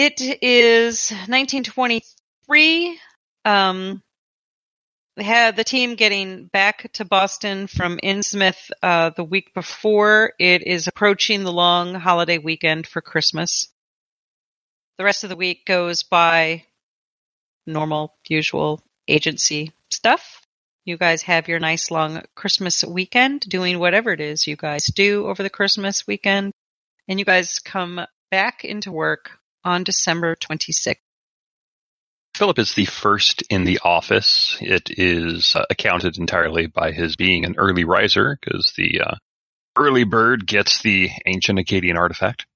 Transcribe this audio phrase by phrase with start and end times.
[0.00, 3.00] It is 1923.
[3.44, 4.00] Um,
[5.18, 10.34] had the team getting back to Boston from Innsmouth uh, the week before.
[10.38, 13.66] It is approaching the long holiday weekend for Christmas.
[14.98, 16.62] The rest of the week goes by
[17.66, 20.46] normal, usual agency stuff.
[20.84, 25.26] You guys have your nice long Christmas weekend doing whatever it is you guys do
[25.26, 26.52] over the Christmas weekend.
[27.08, 29.37] And you guys come back into work
[29.68, 30.96] on December 26th.
[32.34, 34.56] Philip is the first in the office.
[34.60, 39.14] It is uh, accounted entirely by his being an early riser because the uh,
[39.76, 42.46] early bird gets the ancient Akkadian artifact.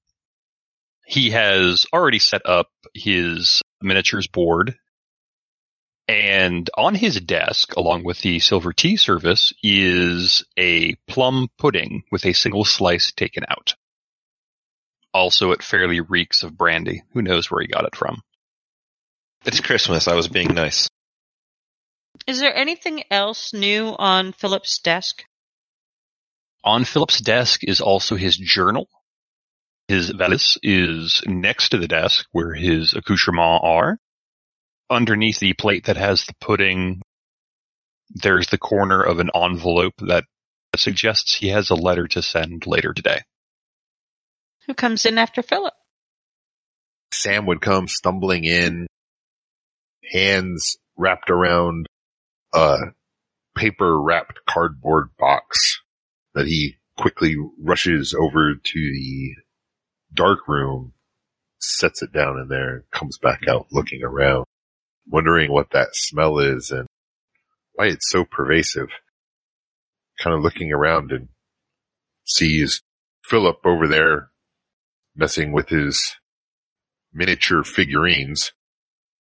[1.06, 4.76] He has already set up his miniatures board
[6.08, 12.26] and on his desk, along with the silver tea service, is a plum pudding with
[12.26, 13.74] a single slice taken out.
[15.14, 17.02] Also, it fairly reeks of brandy.
[17.12, 18.22] Who knows where he got it from?
[19.44, 20.08] It's Christmas.
[20.08, 20.88] I was being nice.
[22.26, 25.24] Is there anything else new on Philip's desk?
[26.64, 28.88] On Philip's desk is also his journal.
[29.88, 33.98] His valise is next to the desk where his accoutrements are.
[34.88, 37.02] Underneath the plate that has the pudding,
[38.10, 40.24] there's the corner of an envelope that
[40.76, 43.22] suggests he has a letter to send later today.
[44.66, 45.74] Who comes in after Philip?
[47.12, 48.86] Sam would come stumbling in,
[50.12, 51.86] hands wrapped around
[52.54, 52.76] a
[53.56, 55.80] paper wrapped cardboard box
[56.34, 59.34] that he quickly rushes over to the
[60.14, 60.92] dark room,
[61.58, 64.44] sets it down in there, comes back out looking around,
[65.06, 66.86] wondering what that smell is and
[67.74, 68.88] why it's so pervasive.
[70.18, 71.28] Kind of looking around and
[72.24, 72.82] sees
[73.24, 74.31] Philip over there
[75.14, 76.16] messing with his
[77.12, 78.52] miniature figurines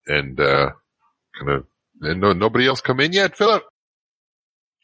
[0.06, 0.70] and, uh,
[1.38, 1.66] kind of,
[2.00, 3.64] and no, nobody else come in yet, Philip?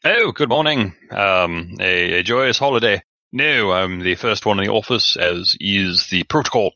[0.03, 0.95] Oh, good morning.
[1.11, 3.01] Um, a, a joyous holiday.
[3.31, 6.73] No, I'm the first one in the office, as is the protocol.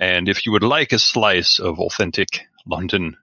[0.00, 3.16] And if you would like a slice of authentic London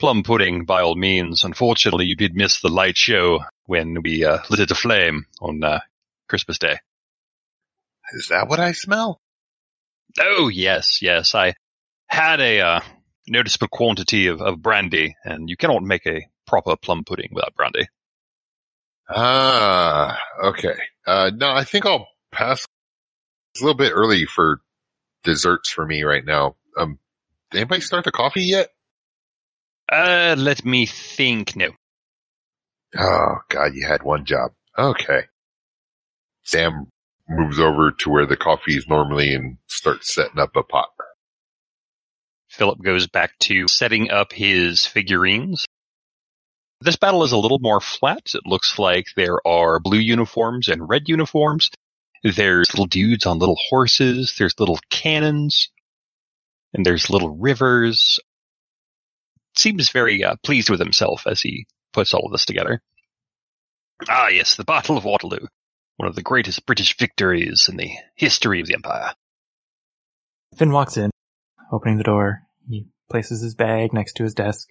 [0.00, 1.44] plum pudding, by all means.
[1.44, 5.80] Unfortunately, you did miss the light show when we uh, lit it aflame on uh,
[6.28, 6.78] Christmas Day.
[8.14, 9.20] Is that what I smell?
[10.18, 11.34] Oh, yes, yes.
[11.34, 11.54] I
[12.08, 12.80] had a uh,
[13.28, 17.86] noticeable quantity of, of brandy, and you cannot make a proper plum pudding without brandy.
[19.08, 20.76] Ah, okay.
[21.06, 22.66] Uh, no, I think I'll pass.
[23.54, 24.60] It's a little bit early for
[25.24, 26.56] desserts for me right now.
[26.78, 26.98] Um,
[27.50, 28.68] did anybody start the coffee yet?
[29.90, 31.70] Uh, let me think No.
[32.96, 34.52] Oh God, you had one job.
[34.78, 35.22] Okay.
[36.42, 36.86] Sam
[37.30, 40.88] moves over to where the coffee is normally and starts setting up a pot.
[42.48, 45.66] Philip goes back to setting up his figurines.
[46.80, 48.32] This battle is a little more flat.
[48.34, 51.70] It looks like there are blue uniforms and red uniforms.
[52.24, 54.34] There's little dudes on little horses.
[54.36, 55.70] There's little cannons.
[56.74, 58.18] And there's little rivers.
[59.56, 62.80] Seems very uh, pleased with himself as he puts all of this together.
[64.08, 65.46] Ah, yes, the Battle of Waterloo.
[66.00, 69.12] One of the greatest British victories in the history of the Empire.
[70.56, 71.10] Finn walks in,
[71.70, 72.40] opening the door.
[72.66, 74.66] He places his bag next to his desk.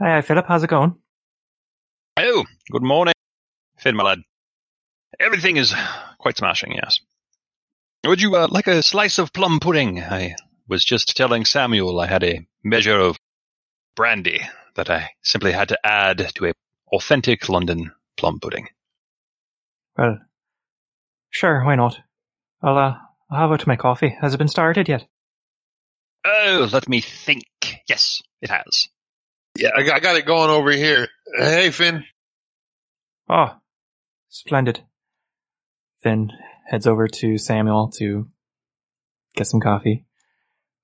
[0.00, 0.46] Hi, Philip.
[0.48, 0.96] How's it going?
[2.16, 3.14] Oh, good morning,
[3.78, 4.18] Finn, my lad.
[5.20, 5.72] Everything is
[6.18, 6.98] quite smashing, yes.
[8.04, 10.02] Would you uh, like a slice of plum pudding?
[10.02, 10.34] I
[10.66, 13.16] was just telling Samuel I had a measure of
[13.94, 14.40] brandy
[14.74, 16.52] that I simply had to add to a
[16.92, 18.66] authentic London plum pudding.
[19.98, 20.18] Well,
[21.30, 21.98] sure, why not?
[22.62, 22.94] I'll, uh,
[23.30, 24.16] I'll have out my coffee.
[24.20, 25.04] Has it been started yet?
[26.24, 27.44] Oh, let me think.
[27.88, 28.88] Yes, it has.
[29.56, 31.08] Yeah, I got, I got it going over here.
[31.36, 32.04] Hey, Finn.
[33.28, 33.56] Oh,
[34.28, 34.84] splendid.
[36.02, 36.30] Finn
[36.68, 38.28] heads over to Samuel to
[39.34, 40.04] get some coffee.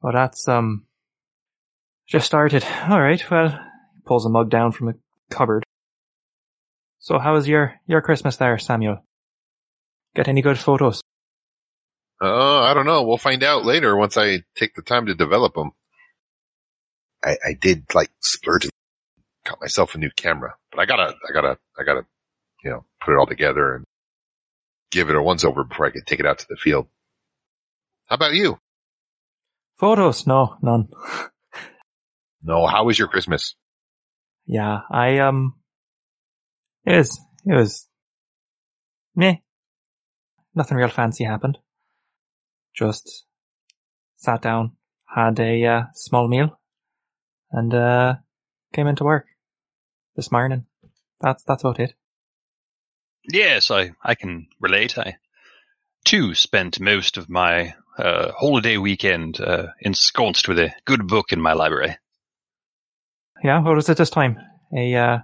[0.02, 0.86] Well, that's, um,
[2.08, 2.64] just started.
[2.64, 4.94] Alright, well, he pulls a mug down from a
[5.30, 5.62] cupboard.
[6.98, 9.04] So how was your, your Christmas there, Samuel?
[10.14, 11.02] Get any good photos?
[12.20, 13.02] Oh, I don't know.
[13.02, 15.72] We'll find out later once I take the time to develop them.
[17.24, 18.68] I, I did like splurge,
[19.44, 22.06] got myself a new camera, but I gotta, I gotta, I gotta,
[22.62, 23.84] you know, put it all together and
[24.90, 26.86] give it a once over before I can take it out to the field.
[28.06, 28.58] How about you?
[29.76, 30.26] Photos?
[30.26, 30.88] No, none.
[32.46, 33.54] No, how was your Christmas?
[34.44, 35.54] Yeah, I, um,
[36.84, 37.88] it was, it was,
[39.16, 39.36] meh.
[40.54, 41.58] Nothing real fancy happened.
[42.74, 43.24] Just
[44.16, 44.72] sat down,
[45.06, 46.58] had a uh, small meal,
[47.50, 48.14] and uh,
[48.72, 49.26] came into work
[50.16, 50.66] this morning.
[51.20, 51.94] That's that's about it.
[53.32, 54.98] Yes, I, I can relate.
[54.98, 55.16] I
[56.04, 61.40] too spent most of my uh, holiday weekend uh, ensconced with a good book in
[61.40, 61.96] my library.
[63.42, 64.38] Yeah, what was it this time?
[64.76, 65.18] A uh,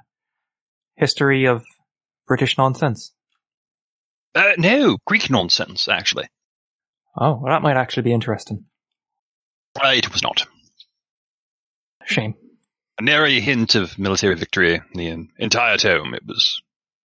[0.96, 1.64] history of
[2.26, 3.12] British nonsense.
[4.34, 6.28] Uh, no, Greek nonsense, actually.
[7.16, 8.64] Oh, well, that might actually be interesting.
[9.82, 10.46] Uh, it was not.
[12.04, 12.34] Shame.
[12.98, 16.14] A nary hint of military victory in the entire tome.
[16.14, 16.60] It was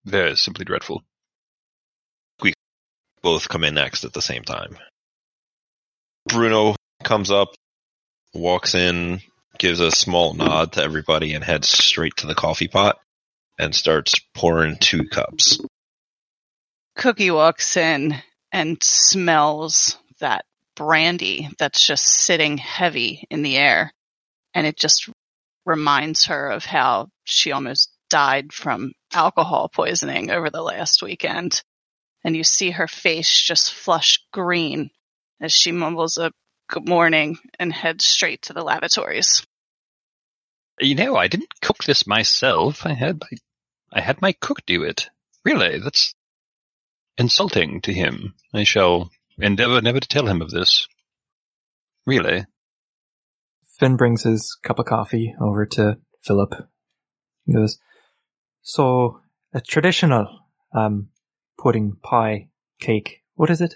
[0.05, 1.03] very simply dreadful.
[3.25, 4.77] Both come in next at the same time.
[6.27, 7.55] Bruno comes up,
[8.35, 9.19] walks in,
[9.57, 12.99] gives a small nod to everybody, and heads straight to the coffee pot
[13.57, 15.59] and starts pouring two cups.
[16.95, 18.15] Cookie walks in
[18.51, 20.45] and smells that
[20.75, 23.93] brandy that's just sitting heavy in the air.
[24.53, 25.09] And it just
[25.65, 31.61] reminds her of how she almost died from alcohol poisoning over the last weekend.
[32.23, 34.89] And you see her face just flush green
[35.41, 36.31] as she mumbles a
[36.69, 39.45] good morning and heads straight to the lavatories.
[40.79, 42.85] You know, I didn't cook this myself.
[42.85, 43.37] I had my,
[43.93, 45.09] I had my cook do it.
[45.43, 46.15] Really, that's
[47.17, 48.33] insulting to him.
[48.53, 50.87] I shall endeavor never to tell him of this.
[52.05, 52.45] Really.
[53.79, 56.53] Finn brings his cup of coffee over to Philip.
[57.45, 57.77] He goes,
[58.61, 59.21] "So
[59.53, 60.27] a traditional
[60.73, 61.09] um
[61.57, 63.21] pudding pie cake.
[63.35, 63.75] What is it?"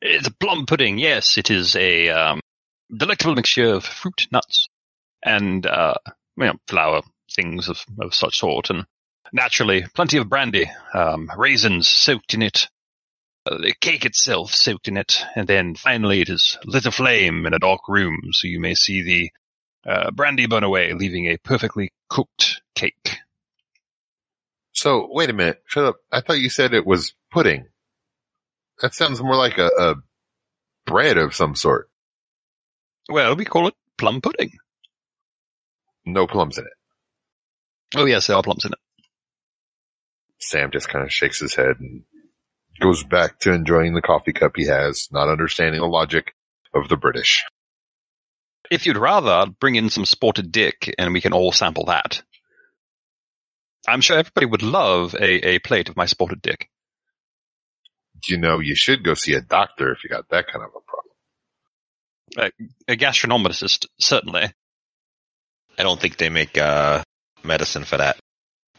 [0.00, 0.98] It's a plum pudding.
[0.98, 2.40] Yes, it is a um,
[2.94, 4.68] delectable mixture of fruit, nuts,
[5.22, 5.94] and uh,
[6.38, 8.86] you know, flour, things of, of such sort, and
[9.32, 12.68] naturally plenty of brandy, um, raisins soaked in it,
[13.46, 17.54] uh, the cake itself soaked in it, and then finally it is lit aflame in
[17.54, 19.30] a dark room, so you may see the
[19.90, 23.18] uh, brandy burn away, leaving a perfectly cooked cake.
[24.72, 25.96] So wait a minute, Philip.
[26.12, 27.66] I thought you said it was pudding.
[28.80, 29.94] That sounds more like a, a
[30.86, 31.90] bread of some sort.
[33.08, 34.52] Well, we call it plum pudding.
[36.06, 36.72] No plums in it.
[37.96, 38.78] Oh yes, there are plums in it.
[40.40, 42.02] Sam just kind of shakes his head and
[42.80, 46.34] goes back to enjoying the coffee cup he has, not understanding the logic
[46.74, 47.44] of the British.
[48.70, 52.22] If you'd rather, bring in some spotted dick and we can all sample that.
[53.88, 56.68] I'm sure everybody would love a, a plate of my spotted dick.
[58.26, 60.80] You know, you should go see a doctor if you got that kind of a
[62.36, 62.52] problem.
[62.86, 64.52] A gastronomist, certainly.
[65.78, 67.02] I don't think they make uh,
[67.42, 68.19] medicine for that.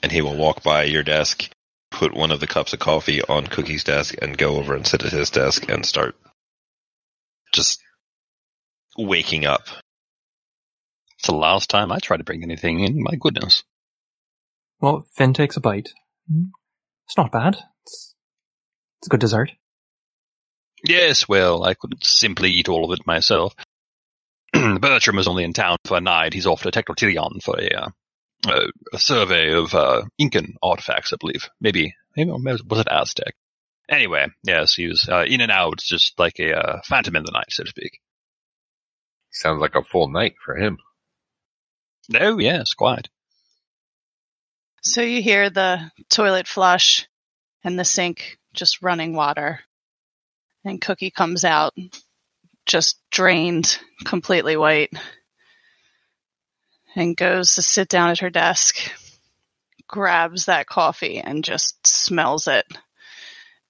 [0.04, 1.50] And he will walk by your desk,
[1.92, 5.04] put one of the cups of coffee on Cookie's desk, and go over and sit
[5.04, 6.16] at his desk and start
[7.54, 7.80] just
[8.98, 9.68] waking up.
[11.20, 13.64] It's the last time I try to bring anything in, my goodness.
[14.80, 15.90] Well, Finn takes a bite.
[16.32, 16.50] Mm,
[17.06, 17.58] It's not bad.
[17.84, 18.16] It's,
[19.00, 19.52] it's a good dessert.
[20.84, 23.54] Yes, well, I couldn't simply eat all of it myself.
[24.54, 26.34] Bertram is only in town for a night.
[26.34, 27.90] He's off to Tecnotilion for a, uh,
[28.48, 31.50] uh, a survey of uh, Incan artifacts, I believe.
[31.60, 33.36] Maybe, maybe was it Aztec?
[33.90, 37.32] Anyway, yes, he was uh, in and out, just like a uh, phantom in the
[37.32, 38.00] night, so to speak.
[39.32, 40.78] Sounds like a full night for him.
[42.14, 43.10] Oh, yes, quite.
[44.82, 47.08] So you hear the toilet flush
[47.64, 49.60] and the sink just running water.
[50.66, 51.74] And Cookie comes out
[52.66, 54.92] just drained, completely white,
[56.96, 58.78] and goes to sit down at her desk,
[59.88, 62.66] grabs that coffee and just smells it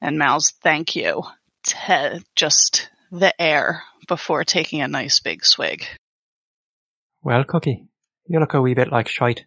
[0.02, 1.24] and mouths thank you
[1.64, 5.86] to just the air before taking a nice big swig.
[7.24, 7.86] Well, Cookie,
[8.28, 9.46] you look a wee bit like shite.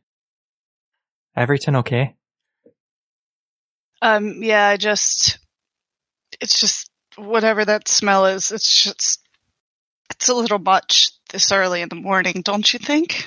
[1.37, 2.15] Everything okay?
[4.01, 5.39] Um, yeah, I just,
[6.41, 8.53] it's just whatever that smell is.
[8.53, 9.21] It's just,
[10.11, 13.27] it's a little much this early in the morning, don't you think?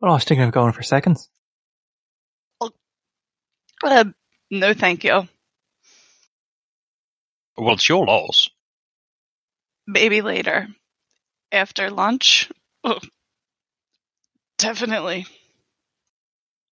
[0.00, 1.28] Well, I was thinking of going for seconds.
[3.82, 4.04] Uh,
[4.50, 5.22] no, thank you.
[7.56, 8.48] Well, it's your loss.
[9.86, 10.68] Maybe later,
[11.52, 12.50] after lunch.
[12.84, 12.98] Oh,
[14.58, 15.26] definitely.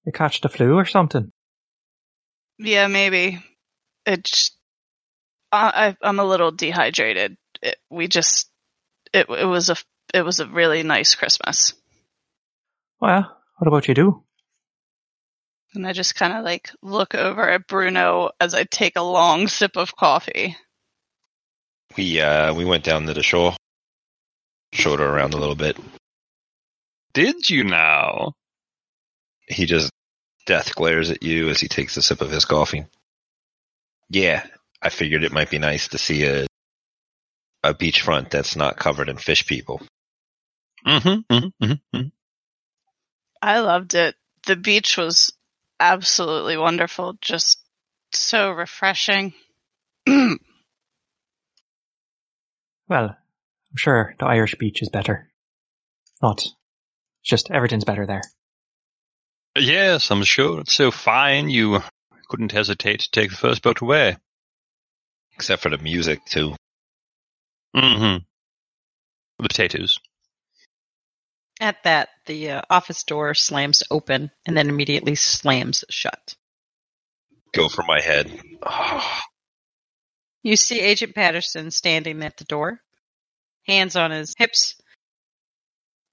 [0.04, 1.32] You catch the flu or something?
[2.58, 3.42] Yeah, maybe.
[4.06, 4.56] It's,
[5.52, 7.36] I, I, I'm a little dehydrated.
[7.62, 8.50] It, we just,
[9.12, 9.76] it, it was a,
[10.14, 11.74] it was a really nice Christmas.
[13.00, 14.24] Well, what about you do?
[15.74, 19.48] And I just kind of like look over at Bruno as I take a long
[19.48, 20.56] sip of coffee.
[21.96, 23.54] We uh, we went down to the shore
[24.72, 25.76] showed her around a little bit.
[27.12, 28.32] Did you now?
[29.48, 29.90] He just
[30.46, 32.86] death glares at you as he takes a sip of his coffee.
[34.10, 34.44] Yeah,
[34.80, 36.46] I figured it might be nice to see a
[37.64, 39.82] a beachfront that's not covered in fish people.
[40.86, 42.08] Mm-hmm, mm-hmm, mm-hmm.
[43.42, 44.16] I loved it.
[44.46, 45.32] The beach was
[45.80, 47.16] absolutely wonderful.
[47.20, 47.60] Just
[48.12, 49.34] so refreshing.
[52.88, 55.28] Well, I'm sure the Irish beach is better.
[56.22, 56.46] Not.
[57.22, 58.22] Just everything's better there.
[59.56, 61.82] Yes, I'm sure it's so fine you
[62.28, 64.16] couldn't hesitate to take the first boat away.
[65.34, 66.54] Except for the music too.
[67.76, 68.24] Mm-hmm.
[69.38, 69.98] The potatoes.
[71.60, 76.36] At that, the uh, office door slams open and then immediately slams shut.
[77.52, 78.30] Go for my head.
[78.62, 79.20] Oh,
[80.44, 82.80] You see Agent Patterson standing at the door,
[83.66, 84.76] hands on his hips,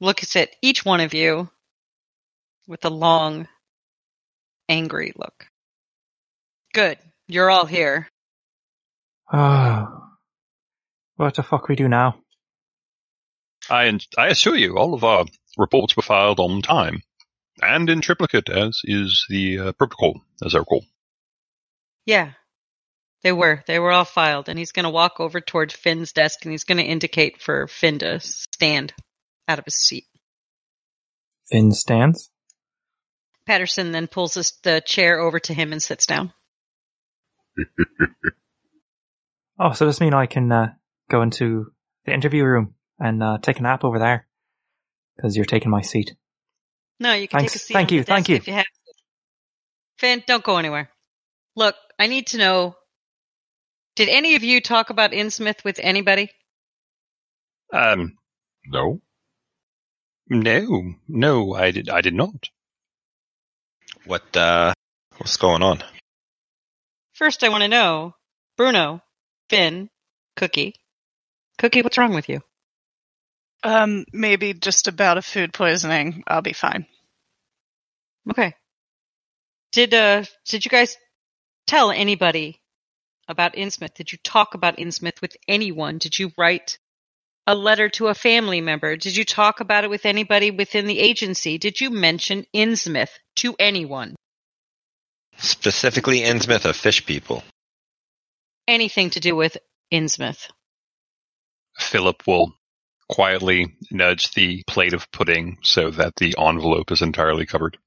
[0.01, 1.49] looks at each one of you
[2.67, 3.47] with a long,
[4.67, 5.45] angry look.
[6.73, 6.97] Good.
[7.27, 8.07] You're all here.
[9.31, 9.91] Oh.
[11.17, 12.19] What the fuck we do now?
[13.69, 15.25] I, I assure you, all of our
[15.57, 17.01] reports were filed on time.
[17.61, 20.83] And in triplicate, as is the uh, protocol, as I recall.
[22.05, 22.31] Yeah.
[23.23, 23.63] They were.
[23.65, 24.49] They were all filed.
[24.49, 27.67] And he's going to walk over towards Finn's desk and he's going to indicate for
[27.67, 28.93] Finn to stand
[29.47, 30.05] out of his seat.
[31.49, 32.29] Finn stands.
[33.45, 36.33] Patterson then pulls his, the chair over to him and sits down.
[39.57, 40.73] Oh, so does this mean I can uh,
[41.09, 41.71] go into
[42.05, 44.27] the interview room and uh, take a nap over there?
[45.15, 46.15] Because you're taking my seat.
[46.99, 47.53] No, you can Thanks.
[47.53, 47.73] take a seat.
[47.73, 48.35] Thank on the you, thank you.
[48.35, 48.69] If you have to.
[49.97, 50.89] Finn, don't go anywhere.
[51.55, 52.75] Look, I need to know.
[53.95, 56.29] Did any of you talk about Innsmouth with anybody?
[57.71, 58.17] Um,
[58.67, 59.01] No.
[60.29, 62.49] no, no, I did, I did not.
[64.05, 64.73] what uh
[65.17, 65.81] what's going on?
[67.13, 68.15] First, I want to know,
[68.57, 69.01] Bruno,
[69.49, 69.89] Finn,
[70.35, 70.75] Cookie.
[71.57, 72.41] Cookie, what's wrong with you?
[73.65, 76.23] Um, maybe just about a food poisoning.
[76.27, 76.85] I'll be fine.
[78.29, 78.53] Okay.
[79.71, 80.95] Did uh did you guys
[81.65, 82.61] tell anybody
[83.27, 83.95] about Innsmouth?
[83.95, 85.97] Did you talk about Innsmouth with anyone?
[85.97, 86.77] Did you write
[87.47, 88.97] a letter to a family member?
[88.97, 91.57] Did you talk about it with anybody within the agency?
[91.57, 94.15] Did you mention Innsmouth to anyone?
[95.37, 97.43] Specifically Innsmouth of fish people.
[98.67, 99.57] Anything to do with
[99.91, 100.51] Innsmouth?
[101.79, 102.53] Philip will
[103.09, 107.77] quietly nudge the plate of pudding so that the envelope is entirely covered.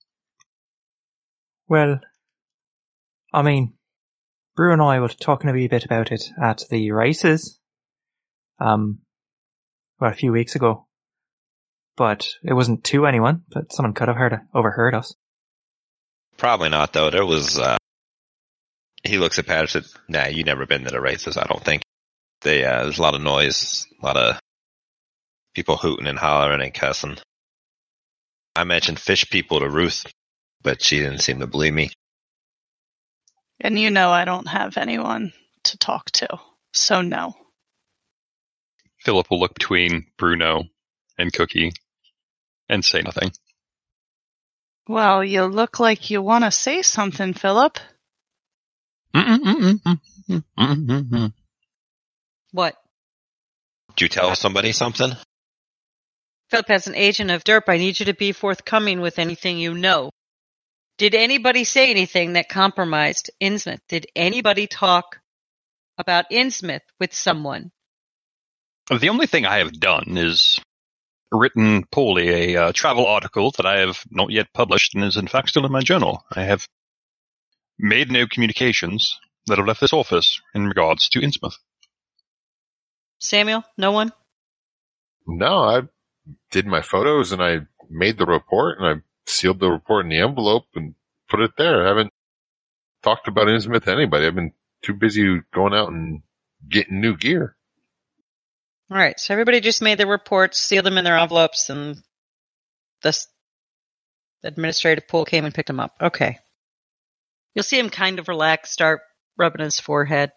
[1.69, 2.01] Well,
[3.33, 3.75] I mean,
[4.57, 7.59] Brew and I were talking a wee bit about it at the races,
[8.59, 9.01] um,
[10.01, 10.87] well, a few weeks ago.
[11.97, 15.15] But it wasn't to anyone, but someone could have heard overheard us.
[16.37, 17.11] Probably not though.
[17.11, 17.77] There was uh
[19.03, 19.85] he looks at Patterson.
[20.09, 21.83] Nah, you never been to the races, I don't think.
[22.43, 24.41] They uh there's a lot of noise, a lot of
[25.59, 27.19] people hooting and hollering and cussing.
[28.55, 30.07] I mentioned fish people to Ruth,
[30.62, 31.91] but she didn't seem to believe me.
[33.61, 35.33] And you know I don't have anyone
[35.65, 36.38] to talk to.
[36.73, 37.35] So no.
[39.00, 40.62] Philip will look between Bruno
[41.19, 41.73] and Cookie
[42.69, 43.33] and say nothing.
[44.87, 47.81] Well, you look like you want to say something, Philip.
[52.53, 52.77] What?
[53.97, 55.11] Did you tell somebody something?
[56.50, 59.75] Philip, as an agent of DERP, I need you to be forthcoming with anything you
[59.75, 60.11] know.
[60.97, 63.81] Did anybody say anything that compromised Innsmouth?
[63.88, 65.21] Did anybody talk
[65.99, 67.71] about Innsmouth with someone?
[68.88, 70.59] The only thing I have done is
[71.31, 75.28] written poorly a uh, travel article that I have not yet published and is in
[75.28, 76.25] fact still in my journal.
[76.35, 76.67] I have
[77.78, 81.57] made no communications that have left this office in regards to Innsmouth.
[83.21, 83.64] Samuel?
[83.76, 84.12] No one?
[85.26, 85.83] No, I
[86.50, 90.20] did my photos and I made the report and I sealed the report in the
[90.20, 90.94] envelope and
[91.28, 91.85] put it there.
[91.85, 92.12] I haven't
[93.02, 94.26] talked about Innsmouth to anybody.
[94.26, 96.23] I've been too busy going out and
[96.68, 97.56] getting new gear.
[98.90, 102.02] All right, so everybody just made their reports, sealed them in their envelopes, and
[103.02, 103.14] the
[104.42, 105.94] administrative pool came and picked them up.
[106.00, 106.38] Okay.
[107.54, 109.00] You'll see him kind of relax, start
[109.37, 110.32] rubbing his forehead.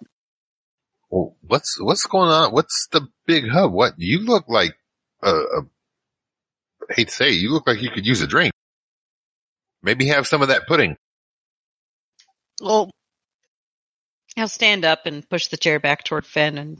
[1.09, 2.51] Well, what's what's going on?
[2.51, 3.71] What's the big hub?
[3.71, 4.75] What you look like?
[5.21, 5.61] A, a
[6.89, 8.53] I hate to say, you look like you could use a drink.
[9.83, 10.95] Maybe have some of that pudding.
[12.61, 12.91] Well,
[14.37, 16.79] I'll stand up and push the chair back toward Finn and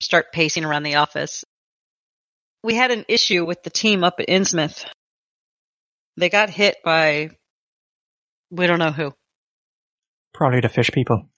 [0.00, 1.44] start pacing around the office.
[2.62, 4.84] we had an issue with the team up at Innsmouth.
[6.16, 7.30] They got hit by
[8.50, 9.12] we don't know who.
[10.32, 11.28] Probably the fish people.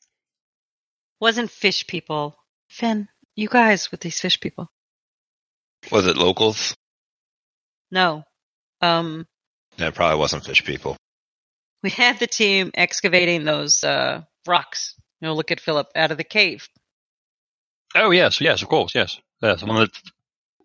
[1.20, 2.36] Wasn't fish people.
[2.68, 4.70] Finn, you guys with these fish people.
[5.90, 6.76] Was it locals?
[7.90, 8.24] No.
[8.80, 9.26] Um
[9.78, 10.96] No, it probably wasn't fish people.
[11.82, 14.94] we had the team excavating those uh rocks.
[15.20, 16.68] You know, look at Philip out of the cave.
[17.94, 19.18] Oh yes, yes, of course, yes.
[19.42, 20.10] Yes, one of the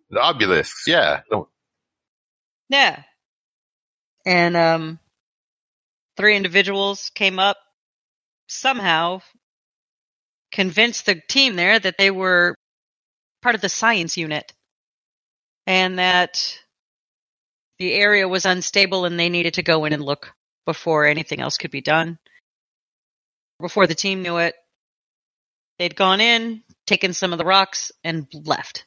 [0.09, 1.21] The obelisks, yeah.
[2.69, 3.03] Yeah.
[4.25, 4.99] And um
[6.17, 7.57] three individuals came up
[8.47, 9.21] somehow
[10.51, 12.53] convinced the team there that they were
[13.41, 14.53] part of the science unit
[15.65, 16.59] and that
[17.79, 20.33] the area was unstable and they needed to go in and look
[20.65, 22.17] before anything else could be done.
[23.59, 24.55] Before the team knew it,
[25.79, 28.85] they'd gone in, taken some of the rocks, and left.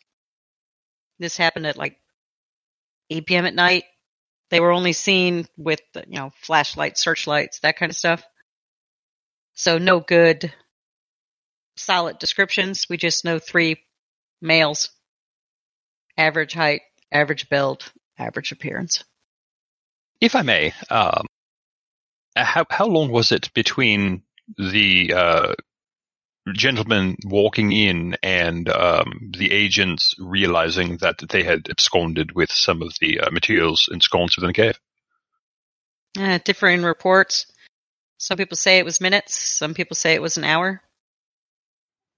[1.19, 1.99] This happened at like
[3.11, 3.47] 8 p.m.
[3.47, 3.85] at night.
[4.51, 8.23] They were only seen with, you know, flashlights, searchlights, that kind of stuff.
[9.55, 10.53] So no good
[11.77, 12.87] solid descriptions.
[12.89, 13.83] We just know three
[14.41, 14.91] males.
[16.17, 19.05] Average height, average build, average appearance.
[20.21, 21.27] If I may, um,
[22.37, 24.23] how how long was it between
[24.57, 25.55] the uh,
[26.55, 32.95] gentleman walking in and um, the agents realizing that they had absconded with some of
[33.01, 34.81] the uh, materials ensconced within the cave?
[36.19, 37.47] Uh, differing reports.
[38.19, 39.35] Some people say it was minutes.
[39.35, 40.81] Some people say it was an hour.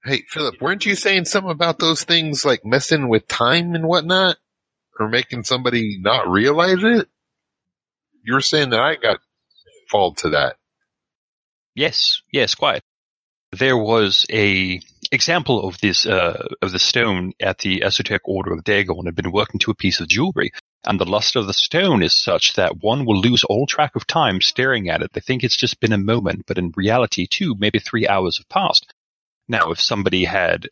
[0.04, 4.36] Hey, Philip, weren't you saying something about those things like messing with time and whatnot?
[4.98, 7.08] Or making somebody not realize it?
[8.24, 9.20] You're saying that I got
[9.88, 10.56] fall to that.
[11.74, 12.82] Yes, yes, quite.
[13.52, 14.80] There was a
[15.11, 19.32] example of this uh, of the stone at the Esoteric Order of Dagon had been
[19.32, 20.50] worked into a piece of jewelry,
[20.84, 24.06] and the luster of the stone is such that one will lose all track of
[24.06, 25.12] time staring at it.
[25.12, 28.48] They think it's just been a moment, but in reality, two, maybe three hours have
[28.48, 28.92] passed.
[29.48, 30.68] Now, if somebody had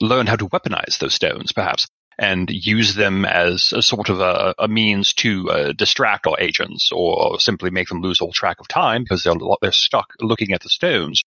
[0.00, 4.54] learned how to weaponize those stones, perhaps, and use them as a sort of a,
[4.58, 8.68] a means to uh, distract our agents or simply make them lose all track of
[8.68, 11.22] time because they're, they're stuck looking at the stones,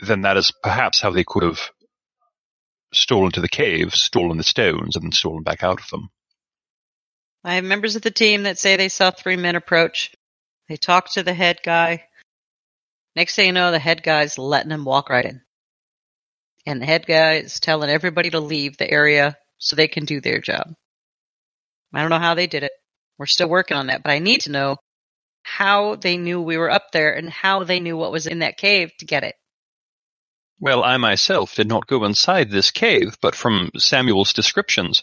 [0.00, 1.60] then that is perhaps how they could have
[2.92, 6.08] stolen to the cave, stolen the stones, and then stolen back out of them.
[7.44, 10.12] I have members of the team that say they saw three men approach.
[10.68, 12.04] They talked to the head guy.
[13.14, 15.42] Next thing you know, the head guy's letting them walk right in.
[16.64, 20.20] And the head guy is telling everybody to leave the area so they can do
[20.20, 20.74] their job.
[21.92, 22.72] I don't know how they did it.
[23.18, 24.76] We're still working on that, but I need to know
[25.42, 28.56] how they knew we were up there and how they knew what was in that
[28.56, 29.36] cave to get it.
[30.58, 35.02] Well, I myself did not go inside this cave, but from Samuel's descriptions,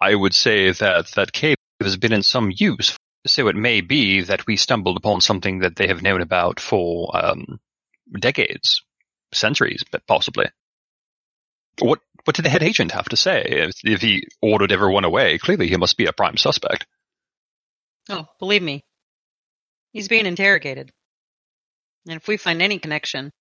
[0.00, 2.96] I would say that that cave has been in some use.
[3.26, 7.10] So it may be that we stumbled upon something that they have known about for
[7.14, 7.60] um,
[8.18, 8.82] decades,
[9.32, 10.46] centuries, but possibly.
[11.80, 13.42] What what did the head agent have to say?
[13.46, 16.86] If, if he ordered everyone away, clearly he must be a prime suspect.
[18.10, 18.84] Oh, believe me,
[19.92, 20.92] he's being interrogated.
[22.06, 23.32] And if we find any connection,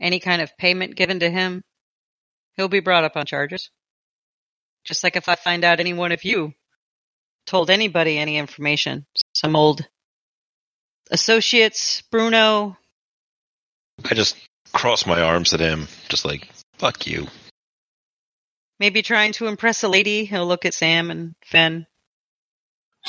[0.00, 1.62] any kind of payment given to him,
[2.56, 3.70] he'll be brought up on charges.
[4.84, 6.52] Just like if I find out any one of you
[7.46, 9.86] told anybody any information, some old
[11.10, 12.76] associates, Bruno.
[14.04, 14.36] I just
[14.72, 16.48] cross my arms at him, just like,
[16.78, 17.28] fuck you.
[18.84, 21.86] Maybe trying to impress a lady, he'll look at Sam and Finn.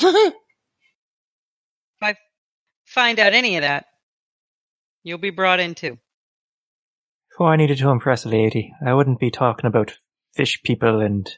[0.00, 0.32] If
[2.00, 2.14] I
[2.86, 3.84] find out any of that,
[5.02, 5.98] you'll be brought in too.
[7.30, 9.92] If I needed to impress a lady, I wouldn't be talking about
[10.34, 11.30] fish people and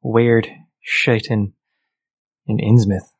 [0.00, 0.48] weird
[0.80, 1.52] shit in,
[2.46, 3.10] in Innsmouth.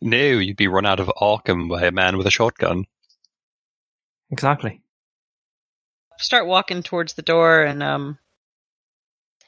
[0.00, 2.86] No, you'd be run out of Arkham by a man with a shotgun.
[4.30, 4.80] Exactly.
[6.16, 8.18] Start walking towards the door and um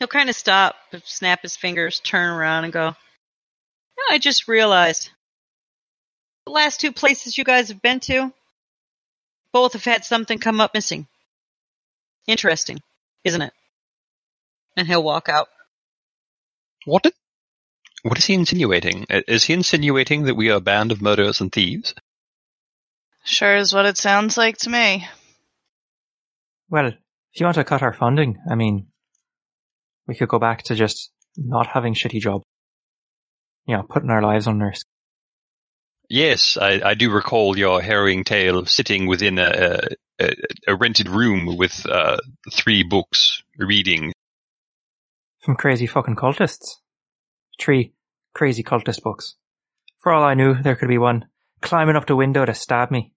[0.02, 5.10] he'll kind of stop, snap his fingers, turn around and go, "No, I just realized
[6.44, 8.32] the last two places you guys have been to
[9.52, 11.06] both have had something come up missing.
[12.26, 12.82] Interesting,
[13.22, 13.52] isn't it?"
[14.76, 15.48] And he'll walk out.
[16.84, 17.04] What?
[17.04, 17.14] Did,
[18.02, 19.06] what is he insinuating?
[19.08, 21.94] Is he insinuating that we are a band of murderers and thieves?
[23.22, 25.06] Sure is what it sounds like to me.
[26.68, 26.96] Well, if
[27.34, 28.88] you want to cut our funding, I mean,
[30.06, 32.44] we could go back to just not having shitty jobs.
[33.66, 34.86] You know, putting our lives on risk.
[36.08, 39.80] Yes, I, I do recall your harrowing tale of sitting within a,
[40.20, 40.34] a,
[40.68, 42.18] a rented room with uh,
[42.52, 44.12] three books reading.
[45.40, 46.76] From crazy fucking cultists.
[47.58, 47.94] Three
[48.34, 49.36] crazy cultist books.
[50.00, 51.26] For all I knew, there could be one
[51.60, 53.12] climbing up the window to stab me.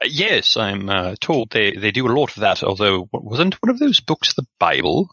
[0.00, 3.70] Uh, yes, I'm uh, told they, they do a lot of that, although wasn't one
[3.70, 5.08] of those books the Bible?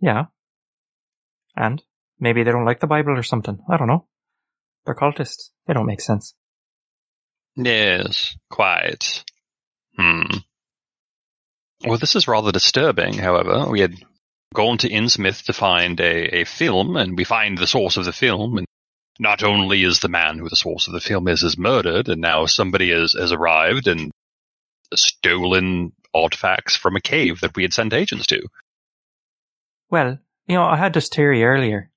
[0.00, 0.26] Yeah.
[1.56, 1.82] And
[2.18, 3.58] maybe they don't like the Bible or something.
[3.68, 4.06] I don't know.
[4.84, 5.50] They're cultists.
[5.66, 6.34] They don't make sense.
[7.56, 9.24] Yes, quite.
[9.96, 10.38] Hmm.
[11.84, 13.66] Well, this is rather disturbing, however.
[13.68, 13.94] We had
[14.54, 18.12] gone to Innsmouth to find a, a film, and we find the source of the
[18.12, 18.66] film, and
[19.18, 22.20] not only is the man who the source of the film is is murdered, and
[22.20, 24.10] now somebody has, has arrived and
[24.94, 28.42] stolen artifacts from a cave that we had sent agents to.
[29.90, 31.90] Well, you know, I had this theory earlier,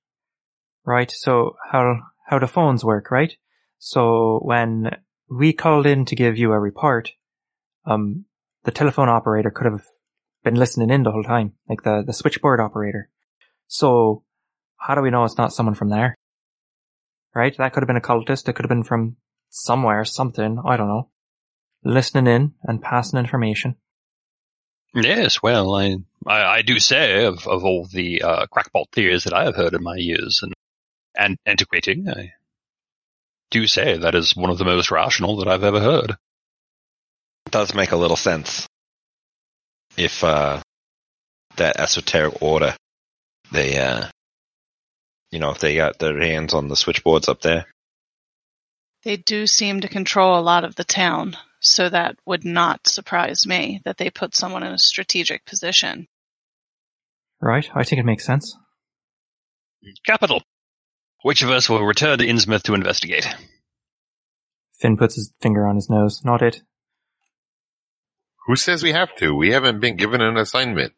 [0.84, 1.10] right?
[1.10, 3.32] So how how the phones work, right?
[3.78, 4.90] So when
[5.30, 7.12] we called in to give you a report,
[7.86, 8.24] um,
[8.64, 9.82] the telephone operator could have
[10.42, 13.10] been listening in the whole time, like the the switchboard operator.
[13.68, 14.24] So
[14.76, 16.16] how do we know it's not someone from there?
[17.34, 17.56] Right?
[17.56, 18.48] That could have been a cultist.
[18.48, 19.16] It could have been from
[19.50, 20.58] somewhere, something.
[20.64, 21.10] I don't know.
[21.84, 23.76] Listening in and passing information.
[24.94, 29.34] Yes, well, I, I, I do say of, of all the uh, crackpot theories that
[29.34, 30.54] I have heard in my years and,
[31.16, 32.34] and antiquating, I
[33.50, 36.10] do say that is one of the most rational that I've ever heard.
[37.46, 38.68] It does make a little sense.
[39.96, 40.60] If uh,
[41.56, 42.76] that esoteric order,
[43.50, 44.06] they, uh,
[45.30, 47.66] you know, if they got their hands on the switchboards up there.
[49.02, 53.46] They do seem to control a lot of the town, so that would not surprise
[53.46, 56.06] me that they put someone in a strategic position.
[57.40, 57.68] Right?
[57.74, 58.56] I think it makes sense.
[60.06, 60.42] Capital.
[61.22, 63.26] Which of us will return to Innsmouth to investigate?
[64.78, 66.22] Finn puts his finger on his nose.
[66.24, 66.62] Not it.
[68.46, 69.34] Who says we have to?
[69.34, 70.92] We haven't been given an assignment.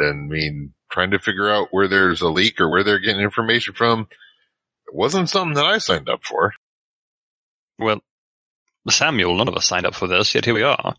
[0.00, 3.74] I mean, trying to figure out where there's a leak or where they're getting information
[3.74, 4.08] from
[4.88, 6.54] it wasn't something that I signed up for.
[7.78, 8.00] Well,
[8.90, 10.94] Samuel, none of us signed up for this, yet here we are.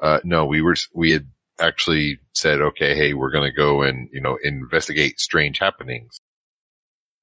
[0.00, 1.26] Uh, no, we were, we had
[1.58, 6.20] actually said, okay, hey, we're going to go and, you know, investigate strange happenings,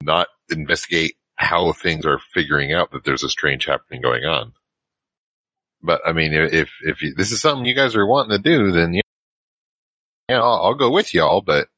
[0.02, 4.52] not investigate how things are figuring out that there's a strange happening going on.
[5.82, 8.72] But I mean, if, if you, this is something you guys are wanting to do,
[8.72, 9.00] then yeah,
[10.28, 11.68] yeah I'll, I'll go with y'all, but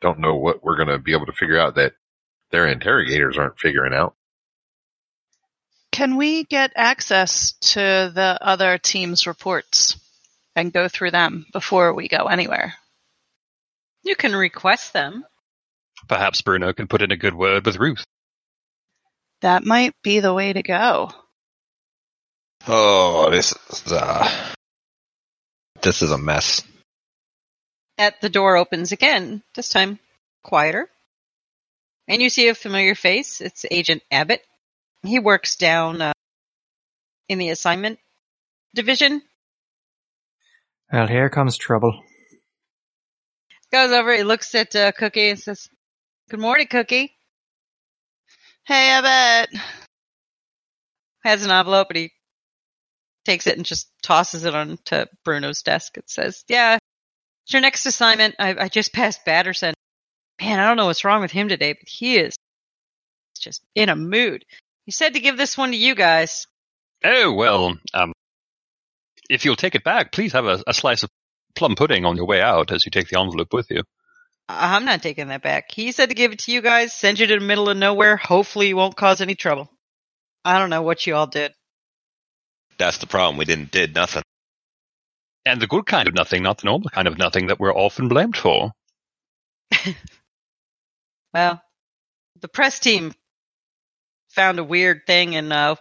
[0.00, 1.92] don't know what we're going to be able to figure out that
[2.50, 4.14] their interrogators aren't figuring out.
[5.94, 7.78] Can we get access to
[8.12, 9.96] the other team's reports
[10.56, 12.74] and go through them before we go anywhere?
[14.02, 15.24] You can request them.
[16.08, 18.04] Perhaps Bruno can put in a good word with Ruth.
[19.42, 21.12] That might be the way to go.
[22.66, 24.52] Oh, this is, uh,
[25.80, 26.60] this is a mess.
[27.98, 30.00] At the door opens again, this time
[30.42, 30.90] quieter.
[32.08, 33.40] And you see a familiar face.
[33.40, 34.44] It's Agent Abbott.
[35.04, 36.12] He works down uh,
[37.28, 37.98] in the assignment
[38.74, 39.22] division.
[40.90, 42.02] Well, here comes trouble.
[43.70, 45.68] Goes over, he looks at uh, Cookie and says,
[46.30, 47.14] Good morning, Cookie.
[48.64, 49.50] Hey, Abbott.
[51.22, 52.12] Has an envelope, and he
[53.26, 55.98] takes it and just tosses it onto Bruno's desk.
[55.98, 56.78] It says, Yeah,
[57.44, 58.36] it's your next assignment.
[58.38, 59.74] I, I just passed Patterson.
[60.40, 62.36] Man, I don't know what's wrong with him today, but he is
[63.38, 64.44] just in a mood.
[64.84, 66.46] He said to give this one to you guys.
[67.04, 68.12] Oh, well, um,
[69.28, 71.10] if you'll take it back, please have a, a slice of
[71.54, 73.82] plum pudding on your way out as you take the envelope with you.
[74.48, 75.70] I'm not taking that back.
[75.72, 78.16] He said to give it to you guys, send you to the middle of nowhere.
[78.16, 79.70] Hopefully, you won't cause any trouble.
[80.44, 81.52] I don't know what you all did.
[82.76, 83.38] That's the problem.
[83.38, 84.22] We didn't did nothing.
[85.46, 88.08] And the good kind of nothing, not the normal kind of nothing that we're often
[88.08, 88.72] blamed for.
[91.34, 91.62] well,
[92.40, 93.12] the press team
[94.34, 95.76] found a weird thing in uh,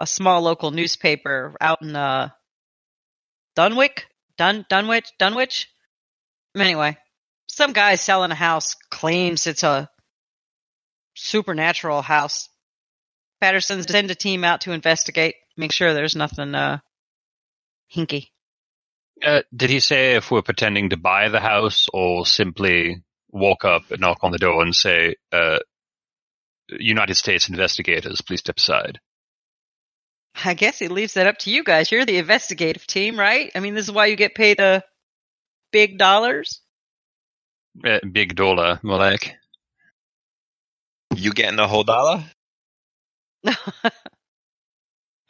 [0.00, 2.30] a small local newspaper out in uh,
[3.54, 4.06] Dunwich,
[4.38, 5.66] Dun Dunwich, Dunwich.
[6.56, 6.96] Anyway,
[7.48, 9.90] some guy selling a house claims it's a
[11.14, 12.48] supernatural house.
[13.40, 16.78] Patterson's send a team out to investigate, make sure there's nothing uh,
[17.94, 18.28] hinky.
[19.24, 23.90] Uh, did he say if we're pretending to buy the house or simply walk up
[23.90, 25.58] and knock on the door and say, uh,
[26.68, 29.00] United States investigators, please step aside?
[30.44, 31.90] I guess he leaves that up to you guys.
[31.90, 33.50] You're the investigative team, right?
[33.54, 34.84] I mean, this is why you get paid the
[35.72, 36.60] big dollars.
[37.84, 39.34] Uh, big dollar, more like.
[41.14, 42.24] You getting a whole dollar?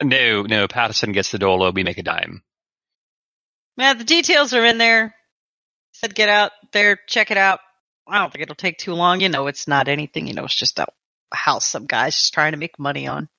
[0.03, 2.43] No, no, Patterson gets the dollar, we make a dime.
[3.77, 5.15] Yeah, the details are in there.
[5.93, 7.59] said get out there, check it out.
[8.07, 9.21] I don't think it'll take too long.
[9.21, 10.27] You know, it's not anything.
[10.27, 10.85] You know, it's just a
[11.31, 13.29] house some guys just trying to make money on.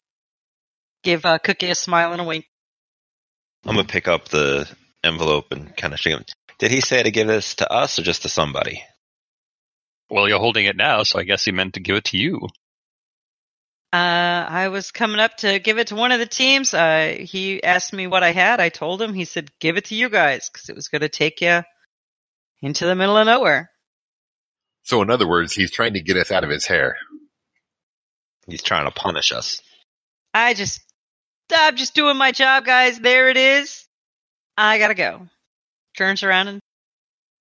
[1.03, 2.47] Give uh, Cookie a smile and a wink.
[3.65, 4.69] I'm gonna pick up the
[5.05, 6.25] envelope and kind of shake him.
[6.59, 8.83] Did he say to give this to us or just to somebody?
[10.11, 12.49] Well, you're holding it now, so I guess he meant to give it to you.
[13.93, 13.97] Uh,
[14.49, 16.75] I was coming up to give it to one of the teams.
[16.75, 18.61] Uh, he asked me what I had.
[18.61, 19.15] I told him.
[19.15, 21.63] He said, "Give it to you guys," because it was going to take you
[22.61, 23.71] into the middle of nowhere.
[24.83, 26.97] So in other words, he's trying to get us out of his hair.
[28.49, 29.61] He's trying to punish us.
[30.33, 30.81] I just,
[31.55, 32.99] I'm just doing my job, guys.
[32.99, 33.87] There it is.
[34.57, 35.29] I gotta go.
[35.97, 36.61] Turns around and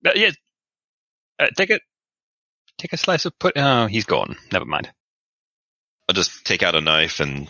[0.06, 0.30] Uh, yeah.
[1.38, 1.82] Uh, take it.
[2.78, 3.54] Take a slice of put.
[3.56, 4.36] Oh, he's gone.
[4.52, 4.90] Never mind.
[6.08, 7.48] I'll just take out a knife and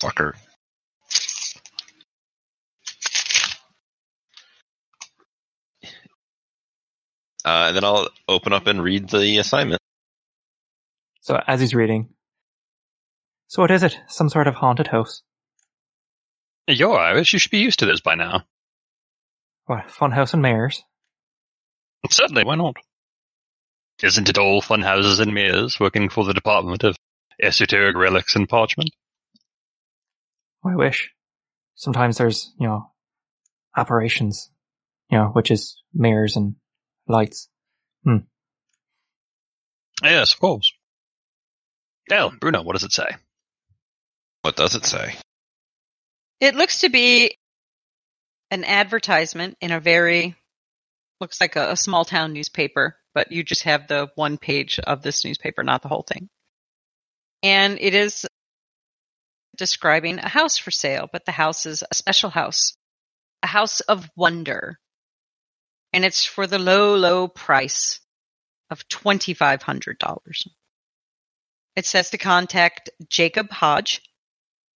[0.00, 0.34] fucker.
[7.44, 9.80] Uh, and then I'll open up and read the assignment.
[11.20, 12.10] So as he's reading,
[13.48, 13.98] so what is it?
[14.08, 15.22] Some sort of haunted house?
[16.68, 17.32] You're Irish.
[17.32, 18.44] You should be used to this by now.
[19.66, 20.82] What fun house and mares?
[22.08, 22.76] Certainly, why not?
[24.02, 26.96] Isn't it all fun houses and mirrors working for the Department of
[27.42, 28.90] Esoteric Relics and Parchment?
[30.64, 31.10] I wish.
[31.74, 32.90] Sometimes there's you know
[33.76, 34.50] operations,
[35.10, 36.54] you know, which is mirrors and
[37.10, 37.48] lights.
[38.04, 38.18] Hmm.
[40.02, 40.72] Yes, of course.
[42.08, 43.08] Well, Bruno, what does it say?
[44.42, 45.14] What does it say?
[46.40, 47.36] it looks to be
[48.50, 50.34] an advertisement in a very
[51.20, 55.02] looks like a, a small town newspaper, but you just have the one page of
[55.02, 56.28] this newspaper, not the whole thing.
[57.42, 58.26] And it is
[59.56, 62.74] describing a house for sale, but the house is a special house,
[63.42, 64.78] a house of wonder.
[65.92, 68.00] And it's for the low, low price
[68.70, 70.46] of $2,500.
[71.76, 74.02] It says to contact Jacob Hodge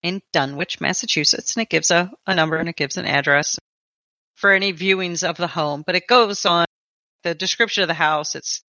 [0.03, 3.59] in Dunwich, Massachusetts, and it gives a, a number and it gives an address
[4.35, 5.83] for any viewings of the home.
[5.87, 6.67] But it goes on
[7.23, 8.35] the description of the house.
[8.35, 8.63] It's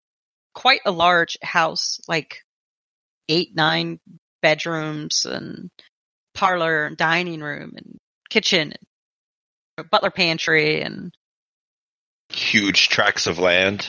[0.53, 2.41] quite a large house, like
[3.27, 3.99] eight, nine
[4.41, 5.69] bedrooms and
[6.34, 7.97] parlor and dining room and
[8.29, 8.73] kitchen
[9.77, 11.13] and butler pantry and
[12.29, 13.88] Huge tracts of land.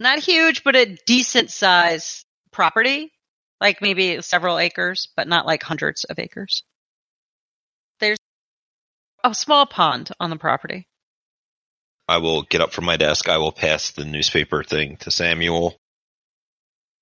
[0.00, 3.12] not huge, but a decent size property,
[3.60, 6.62] like maybe several acres, but not like hundreds of acres.
[8.00, 8.18] There's
[9.22, 10.86] a small pond on the property.
[12.06, 13.28] I will get up from my desk.
[13.28, 15.74] I will pass the newspaper thing to Samuel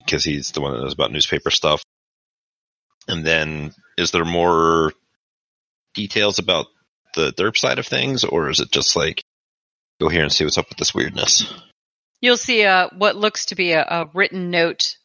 [0.04, 1.82] because he's the one that knows about newspaper stuff.
[3.08, 4.92] And then, is there more
[5.94, 6.66] details about
[7.14, 9.21] the derp side of things, or is it just like
[10.02, 11.52] go here and see what's up with this weirdness?
[12.20, 14.96] You'll see a, what looks to be a, a written note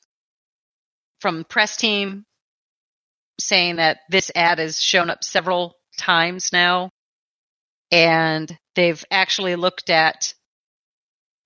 [1.19, 2.25] from the press team
[3.39, 6.89] saying that this ad has shown up several times now.
[7.91, 10.33] And they've actually looked at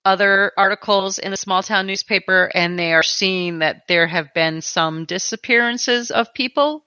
[0.04, 4.60] other articles in the small town newspaper and they are seeing that there have been
[4.60, 6.84] some disappearances of people.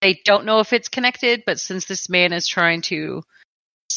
[0.00, 3.22] They don't know if it's connected, but since this man is trying to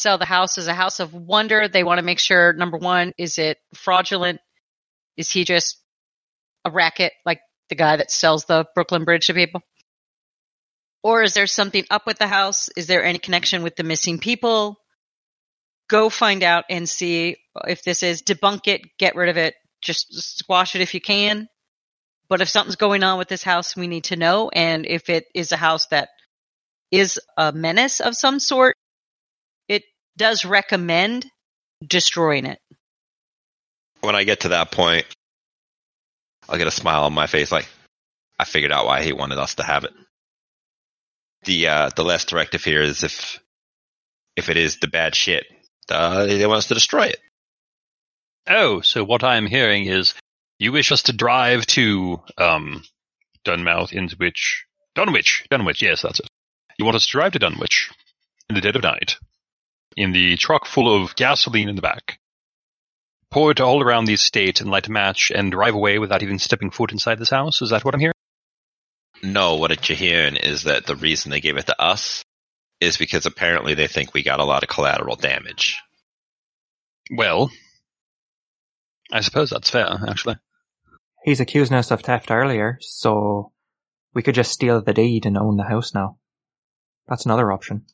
[0.00, 3.12] sell the house as a house of wonder, they want to make sure number one,
[3.18, 4.40] is it fraudulent?
[5.16, 5.80] Is he just
[6.64, 9.62] a racket like the guy that sells the Brooklyn Bridge to people?
[11.02, 12.68] Or is there something up with the house?
[12.76, 14.76] Is there any connection with the missing people?
[15.88, 20.12] Go find out and see if this is debunk it, get rid of it, just
[20.12, 21.48] squash it if you can.
[22.28, 24.50] But if something's going on with this house, we need to know.
[24.52, 26.08] And if it is a house that
[26.90, 28.76] is a menace of some sort,
[30.16, 31.26] does recommend
[31.86, 32.58] destroying it.
[34.00, 35.06] When I get to that point,
[36.48, 37.68] I'll get a smile on my face, like
[38.38, 39.92] I figured out why he wanted us to have it.
[41.44, 43.40] The uh, the last directive here is if
[44.36, 45.46] if it is the bad shit,
[45.90, 47.20] uh, they want us to destroy it.
[48.48, 50.14] Oh, so what I'm hearing is
[50.58, 52.84] you wish us to drive to um,
[53.44, 55.82] Dunmouth, Innswich, Dunwich, Dunwich.
[55.82, 56.28] Yes, that's it.
[56.78, 57.90] You want us to drive to Dunwich
[58.48, 59.16] in the dead of night
[59.96, 62.18] in the truck full of gasoline in the back,
[63.30, 66.38] pour it all around the estate and light a match and drive away without even
[66.38, 67.62] stepping foot inside this house.
[67.62, 68.12] Is that what I'm hearing?
[69.22, 72.22] No, what you're hearing is that the reason they gave it to us
[72.80, 75.78] is because apparently they think we got a lot of collateral damage.
[77.10, 77.50] Well,
[79.10, 80.36] I suppose that's fair, actually.
[81.24, 83.52] He's accusing us of theft earlier, so
[84.14, 86.18] we could just steal the deed and own the house now.
[87.08, 87.86] That's another option.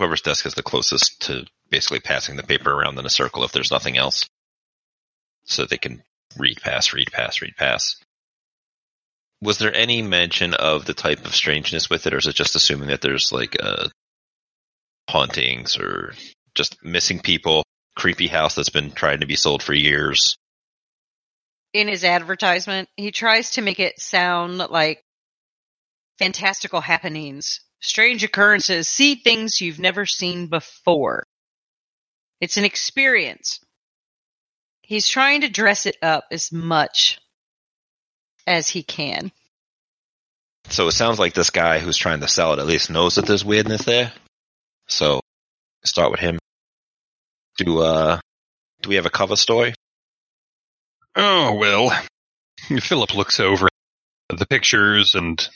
[0.00, 3.52] Whoever's desk is the closest to basically passing the paper around in a circle if
[3.52, 4.26] there's nothing else.
[5.44, 6.02] So they can
[6.38, 7.96] read pass, read pass, read pass.
[9.42, 12.56] Was there any mention of the type of strangeness with it, or is it just
[12.56, 13.88] assuming that there's like uh,
[15.06, 16.14] hauntings or
[16.54, 17.62] just missing people,
[17.94, 20.36] creepy house that's been trying to be sold for years?
[21.74, 25.02] In his advertisement, he tries to make it sound like
[26.18, 31.24] fantastical happenings, strange occurrences, see things you've never seen before.
[32.40, 33.60] It's an experience.
[34.82, 37.18] He's trying to dress it up as much
[38.46, 39.30] as he can.
[40.68, 43.26] So it sounds like this guy who's trying to sell it at least knows that
[43.26, 44.12] there's weirdness there.
[44.88, 45.20] So
[45.84, 46.38] start with him.
[47.58, 48.20] Do uh
[48.82, 49.74] do we have a cover story?
[51.16, 51.90] Oh, well.
[52.80, 53.68] Philip looks over
[54.28, 55.46] the pictures and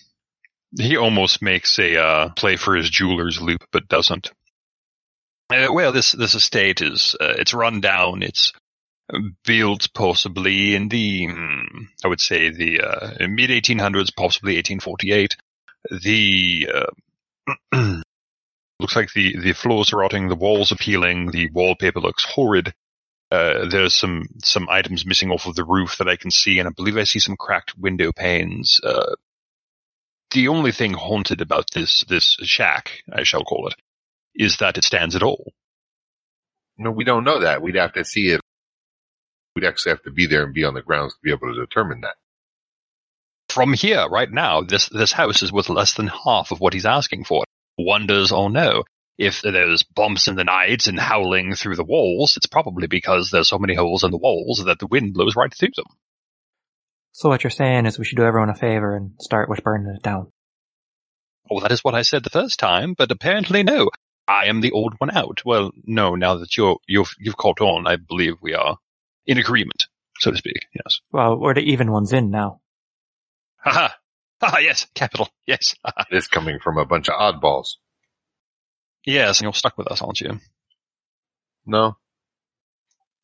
[0.76, 4.30] he almost makes a uh, play for his jeweler's loupe, but doesn't.
[5.50, 8.22] Uh, well, this this estate is uh, it's run down.
[8.22, 8.52] It's
[9.44, 15.36] built possibly in the hmm, I would say the uh, mid 1800s, possibly 1848.
[15.90, 17.56] The uh,
[18.80, 22.72] looks like the the floors are rotting, the walls are peeling, the wallpaper looks horrid.
[23.30, 26.68] Uh, there's some some items missing off of the roof that I can see, and
[26.68, 28.80] I believe I see some cracked window panes.
[30.34, 33.76] The only thing haunted about this this shack, I shall call it,
[34.34, 35.52] is that it stands at all.
[36.76, 37.62] No, we don't know that.
[37.62, 38.40] We'd have to see it.
[39.54, 41.60] We'd actually have to be there and be on the grounds to be able to
[41.60, 42.16] determine that.
[43.48, 46.84] From here, right now, this this house is worth less than half of what he's
[46.84, 47.44] asking for.
[47.78, 48.82] Wonders or no,
[49.16, 53.48] if there's bumps in the night and howling through the walls, it's probably because there's
[53.48, 55.86] so many holes in the walls that the wind blows right through them.
[57.16, 59.94] So what you're saying is we should do everyone a favor and start with burning
[59.94, 60.32] it down.
[61.48, 63.90] Oh, that is what I said the first time, but apparently no.
[64.26, 65.42] I am the old one out.
[65.44, 68.78] Well, no, now that you're, you've, you've caught on, I believe we are
[69.26, 69.86] in agreement,
[70.18, 70.98] so to speak, yes.
[71.12, 72.60] Well, we're the even ones in now.
[73.58, 73.90] Haha.
[74.42, 75.74] Ah, yes, capital, yes.
[75.84, 76.04] haha.
[76.10, 77.76] It's coming from a bunch of oddballs.
[79.06, 80.40] yes, and you're stuck with us, aren't you?
[81.64, 81.96] No,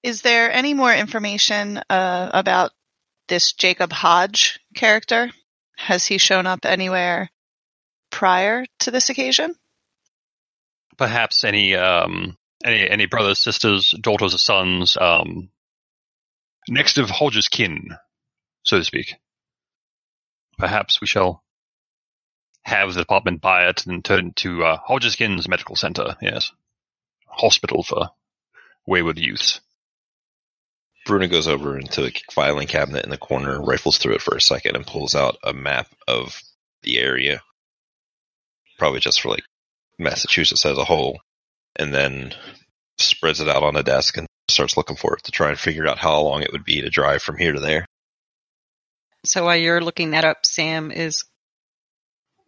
[0.04, 2.70] Is there any more information uh, about
[3.30, 5.30] this Jacob Hodge character?
[5.78, 7.30] Has he shown up anywhere
[8.10, 9.54] prior to this occasion?
[10.98, 15.48] Perhaps any, um, any, any brothers, sisters, daughters, or sons, um,
[16.68, 17.96] next of Hodge's kin,
[18.62, 19.14] so to speak.
[20.58, 21.42] Perhaps we shall
[22.62, 26.16] have the department buy it and turn it to uh, Hodge's kin's medical center.
[26.20, 26.52] Yes,
[27.26, 28.10] hospital for
[28.86, 29.60] wayward youths.
[31.06, 34.40] Bruno goes over into a filing cabinet in the corner, rifles through it for a
[34.40, 36.40] second, and pulls out a map of
[36.82, 37.42] the area.
[38.78, 39.44] Probably just for like
[39.98, 41.20] Massachusetts as a whole.
[41.76, 42.34] And then
[42.98, 45.86] spreads it out on a desk and starts looking for it to try and figure
[45.86, 47.86] out how long it would be to drive from here to there.
[49.24, 51.24] So while you're looking that up, Sam is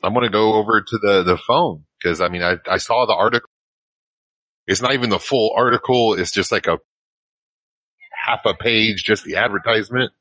[0.03, 3.07] I'm going to go over to the, the phone because I mean, I, I saw
[3.07, 3.49] the article.
[4.67, 6.15] It's not even the full article.
[6.15, 6.79] It's just like a
[8.25, 10.13] half a page, just the advertisement.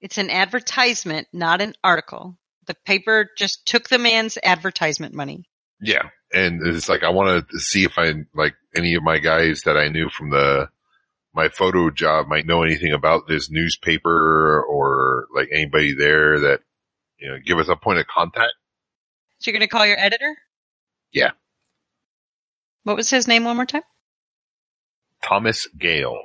[0.00, 2.36] it's an advertisement, not an article.
[2.66, 5.48] The paper just took the man's advertisement money.
[5.80, 6.08] Yeah.
[6.32, 9.76] And it's like, I want to see if I, like any of my guys that
[9.76, 10.68] I knew from the,
[11.34, 16.60] my photo job might know anything about this newspaper or like anybody there that,
[17.18, 18.52] you know, give us a point of contact.
[19.38, 20.36] So you're going to call your editor?
[21.12, 21.30] Yeah.
[22.82, 23.82] What was his name one more time?
[25.22, 26.20] Thomas Gale.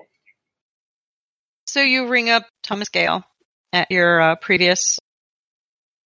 [1.70, 3.24] So you ring up Thomas Gale
[3.72, 4.98] at your uh, previous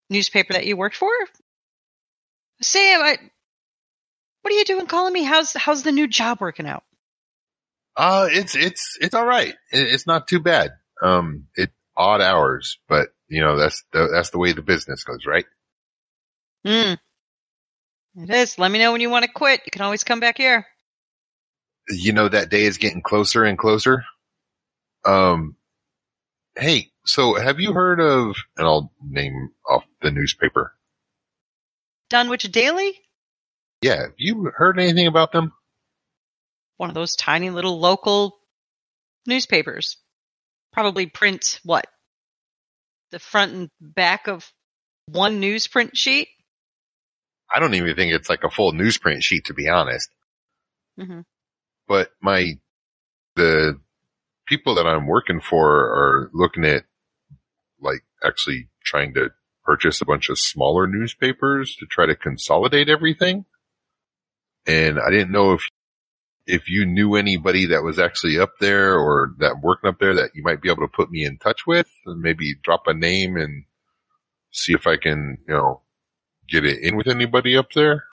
[0.09, 1.09] newspaper that you worked for.
[2.61, 3.17] Sam, I,
[4.41, 5.23] what are you doing calling me?
[5.23, 6.83] How's how's the new job working out?
[7.95, 9.53] Uh, it's, it's, it's all right.
[9.71, 10.71] It, it's not too bad.
[11.01, 15.25] Um, it odd hours, but you know, that's the, that's the way the business goes,
[15.25, 15.45] right?
[16.65, 16.95] Hmm.
[18.15, 18.59] It is.
[18.59, 19.61] Let me know when you want to quit.
[19.65, 20.65] You can always come back here.
[21.89, 24.03] You know, that day is getting closer and closer.
[25.05, 25.55] Um,
[26.55, 30.73] hey, so have you heard of, and I'll name off the newspaper.
[32.09, 32.99] Dunwich Daily,
[33.81, 34.01] Yeah.
[34.03, 35.53] Have you heard anything about them?
[36.77, 38.39] one of those tiny little local
[39.27, 39.97] newspapers.
[40.73, 41.85] Probably print what?
[43.11, 44.51] The front and back of
[45.07, 46.27] one newsprint sheet.
[47.53, 50.09] I don't even think it's like a full newsprint sheet, to be honest.
[50.99, 51.21] Mm-hmm.
[51.87, 52.53] But my,
[53.35, 53.79] the
[54.53, 56.83] people that I'm working for are looking at
[57.81, 59.29] like actually trying to
[59.63, 63.45] purchase a bunch of smaller newspapers to try to consolidate everything.
[64.67, 65.61] and I didn't know if
[66.45, 70.31] if you knew anybody that was actually up there or that working up there that
[70.35, 73.37] you might be able to put me in touch with, and maybe drop a name
[73.37, 73.63] and
[74.51, 75.81] see if I can, you know,
[76.49, 78.03] get it in with anybody up there.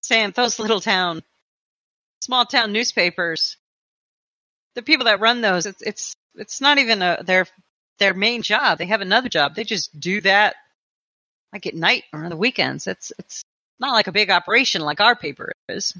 [0.00, 1.22] Sam, those little town,
[2.20, 3.56] small town newspapers,
[4.74, 7.46] the people that run those, it's it's it's not even a, their
[7.98, 8.78] their main job.
[8.78, 9.54] They have another job.
[9.54, 10.56] They just do that
[11.52, 12.86] like at night or on the weekends.
[12.86, 13.42] It's it's
[13.78, 15.92] not like a big operation like our paper is.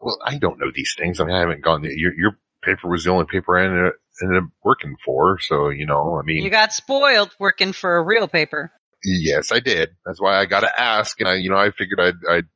[0.00, 1.20] Well, I don't know these things.
[1.20, 1.84] I mean, I haven't gone.
[1.84, 3.92] Your your paper was the only paper I ended,
[4.22, 8.02] ended up working for, so you know, I mean, You got spoiled working for a
[8.02, 8.72] real paper.
[9.02, 9.90] Yes, I did.
[10.04, 12.46] That's why I got to ask, and I, you know, I figured I'd, I'd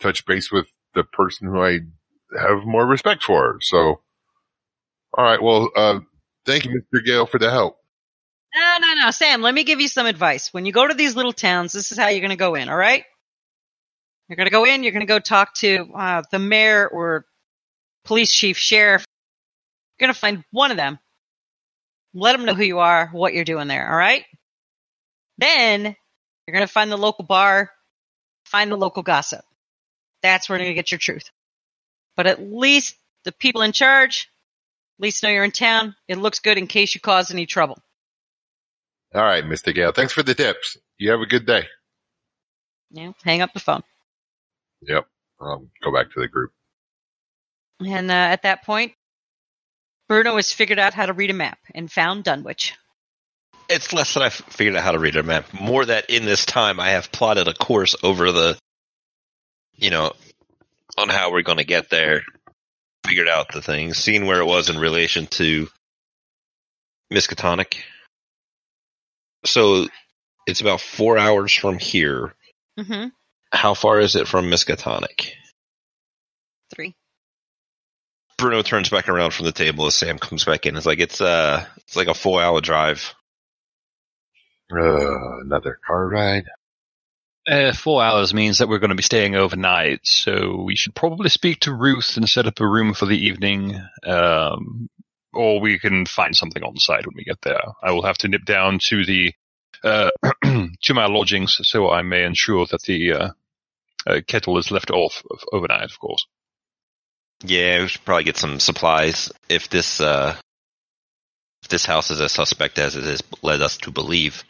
[0.00, 1.80] touch base with the person who I
[2.38, 3.58] have more respect for.
[3.60, 4.00] So,
[5.14, 5.42] all right.
[5.42, 6.00] Well, uh,
[6.46, 7.04] thank you, Mr.
[7.04, 7.76] Gale, for the help.
[8.54, 9.42] No, no, no, Sam.
[9.42, 10.52] Let me give you some advice.
[10.52, 12.68] When you go to these little towns, this is how you're going to go in.
[12.68, 13.04] All right.
[14.28, 14.82] You're going to go in.
[14.82, 17.26] You're going to go talk to uh, the mayor or
[18.04, 19.04] police chief, sheriff.
[19.98, 20.98] You're going to find one of them.
[22.12, 23.88] Let them know who you are, what you're doing there.
[23.88, 24.24] All right.
[25.38, 27.70] Then you're going to find the local bar,
[28.44, 29.44] find the local gossip.
[30.22, 31.30] That's where you're going to get your truth.
[32.16, 34.28] But at least the people in charge,
[35.00, 35.94] at least know you're in town.
[36.08, 37.78] It looks good in case you cause any trouble.
[39.14, 39.74] All right, Mr.
[39.74, 39.92] Gale.
[39.92, 40.76] Thanks for the tips.
[40.98, 41.64] You have a good day.
[42.90, 43.82] You know, hang up the phone.
[44.82, 45.06] Yep.
[45.40, 46.52] Um, go back to the group.
[47.80, 48.92] And uh, at that point,
[50.06, 52.74] Bruno has figured out how to read a map and found Dunwich.
[53.70, 55.46] It's less that I've figured out how to read a map.
[55.54, 58.58] More that in this time I have plotted a course over the,
[59.76, 60.12] you know,
[60.98, 62.20] on how we're going to get there.
[63.10, 65.68] Figured out the things, seen where it was in relation to
[67.12, 67.80] Miskatonic.
[69.44, 69.88] So
[70.46, 72.34] it's about four hours from here.
[72.78, 73.08] Mm-hmm.
[73.50, 75.32] How far is it from Miskatonic?
[76.72, 76.94] Three.
[78.38, 80.76] Bruno turns back around from the table as Sam comes back in.
[80.76, 83.12] It's like it's uh it's like a four hour drive.
[84.72, 86.44] Uh, another car ride.
[87.50, 91.28] Uh, four hours means that we're going to be staying overnight, so we should probably
[91.28, 93.74] speak to Ruth and set up a room for the evening.
[94.06, 94.88] Um,
[95.32, 97.60] or we can find something on site when we get there.
[97.82, 99.32] I will have to nip down to the
[99.82, 100.10] uh,
[100.44, 103.28] to my lodgings so I may ensure that the uh,
[104.06, 106.26] uh, kettle is left off of overnight, of course.
[107.42, 110.36] Yeah, we should probably get some supplies if this uh
[111.62, 114.44] if this house is as suspect as it has led us to believe.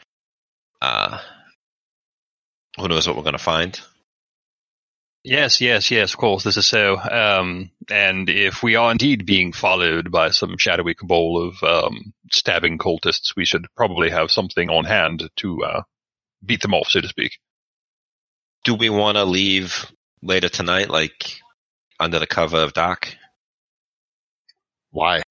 [2.79, 3.79] Who knows what we're gonna find?
[5.23, 6.99] Yes, yes, yes, of course, this is so.
[6.99, 12.79] Um, and if we are indeed being followed by some shadowy cabal of um, stabbing
[12.79, 15.83] cultists, we should probably have something on hand to uh,
[16.45, 17.33] beat them off, so to speak.
[18.65, 19.93] Do we wanna leave
[20.23, 21.41] later tonight, like
[21.99, 23.15] under the cover of dark?
[24.91, 25.23] Why?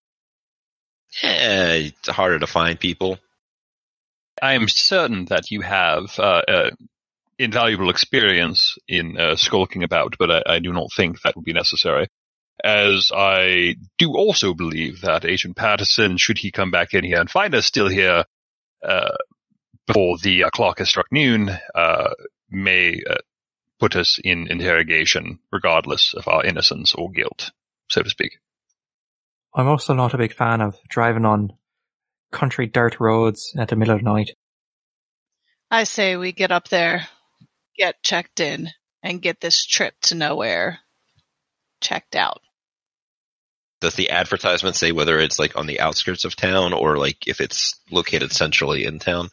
[1.24, 3.18] Yeah, it's harder to find people.
[4.42, 6.70] I am certain that you have uh, uh,
[7.40, 11.54] invaluable experience in uh, skulking about, but I, I do not think that would be
[11.54, 12.08] necessary.
[12.64, 17.30] As I do also believe that Agent Patterson, should he come back in here and
[17.30, 18.26] find us still here
[18.86, 19.16] uh,
[19.88, 22.10] before the uh, clock has struck noon, uh,
[22.50, 23.16] may uh,
[23.80, 27.52] put us in interrogation, regardless of our innocence or guilt,
[27.90, 28.40] so to speak.
[29.56, 31.54] I'm also not a big fan of driving on
[32.32, 34.32] country dirt roads at the middle of the night.
[35.72, 37.08] I say we get up there,
[37.80, 38.69] get checked in,
[39.01, 40.80] and get this trip to nowhere
[41.82, 42.41] checked out.
[43.82, 47.39] Does the advertisement say whether it's like on the outskirts of town or like if
[47.39, 49.30] it's located centrally in town?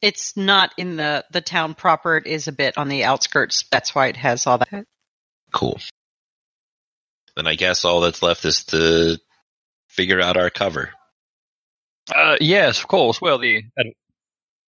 [0.00, 2.16] It's not in the the town proper.
[2.16, 3.64] It is a bit on the outskirts.
[3.70, 4.86] That's why it has all that.
[5.52, 5.80] Cool.
[7.34, 9.18] Then I guess all that's left is to
[9.88, 10.90] figure out our cover.
[12.14, 13.20] Uh, yes, of course.
[13.20, 13.62] Well, the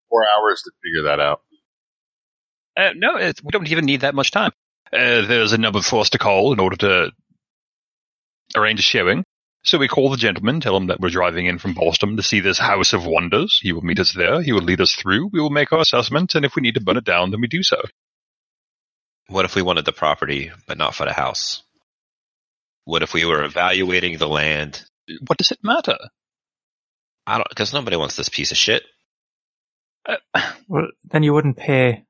[0.09, 1.43] Four hours to figure that out.
[2.77, 4.53] Uh, no, it, we don't even need that much time.
[4.93, 7.11] Uh, there's a number for us to call in order to
[8.57, 9.25] arrange a showing.
[9.65, 12.41] So we call the gentleman, tell him that we're driving in from Boston to see
[12.41, 13.61] this House of Wonders.
[13.63, 14.43] He will meet us there.
[14.43, 15.31] He will lead us through.
[15.33, 17.47] We will make our assessment, and if we need to burn it down, then we
[17.47, 17.81] do so.
[19.29, 21.63] What if we wanted the property but not for the house?
[22.85, 24.83] What if we were evaluating the land?
[25.27, 25.97] What does it matter?
[27.27, 28.83] I don't because nobody wants this piece of shit.
[30.05, 30.17] Uh,
[30.67, 32.05] Well, then you wouldn't pay,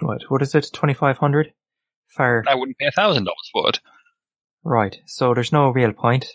[0.00, 1.52] what, what is it, 2500
[2.08, 3.80] for, I wouldn't pay a thousand dollars for it.
[4.64, 6.26] right, so there's no real point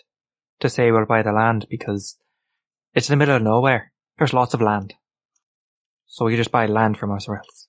[0.60, 2.16] to say we'll buy the land because
[2.94, 3.92] it's in the middle of nowhere.
[4.18, 4.94] There's lots of land.
[6.06, 7.68] So we just buy land from us or else.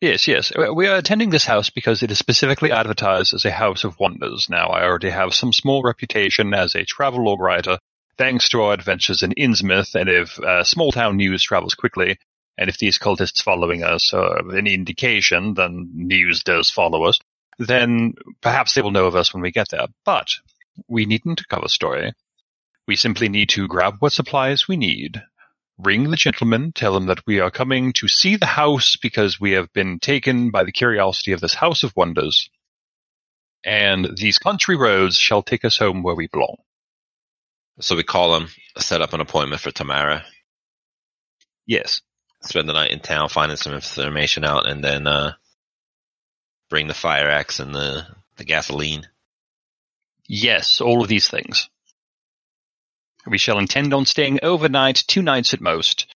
[0.00, 0.52] Yes, yes.
[0.74, 4.48] We are attending this house because it is specifically advertised as a house of wonders.
[4.50, 7.78] Now, I already have some small reputation as a travelogue writer,
[8.18, 12.18] thanks to our adventures in Innsmouth, and if uh, small town news travels quickly,
[12.58, 17.18] and if these cultists following us are any indication, then news does follow us,
[17.58, 19.86] then perhaps they will know of us when we get there.
[20.04, 20.28] But
[20.88, 22.12] we needn't cover story.
[22.86, 25.22] We simply need to grab what supplies we need,
[25.78, 29.52] ring the gentleman, tell him that we are coming to see the house because we
[29.52, 32.48] have been taken by the curiosity of this house of wonders.
[33.64, 36.56] And these country roads shall take us home where we belong.
[37.80, 38.48] So we call him,
[38.78, 40.22] set up an appointment for tomorrow,
[41.66, 42.00] Yes.
[42.42, 45.32] Spend the night in town finding some information out, and then uh,
[46.70, 48.06] bring the fire axe and the,
[48.36, 49.06] the gasoline.
[50.28, 51.68] Yes, all of these things.
[53.26, 56.14] We shall intend on staying overnight, two nights at most.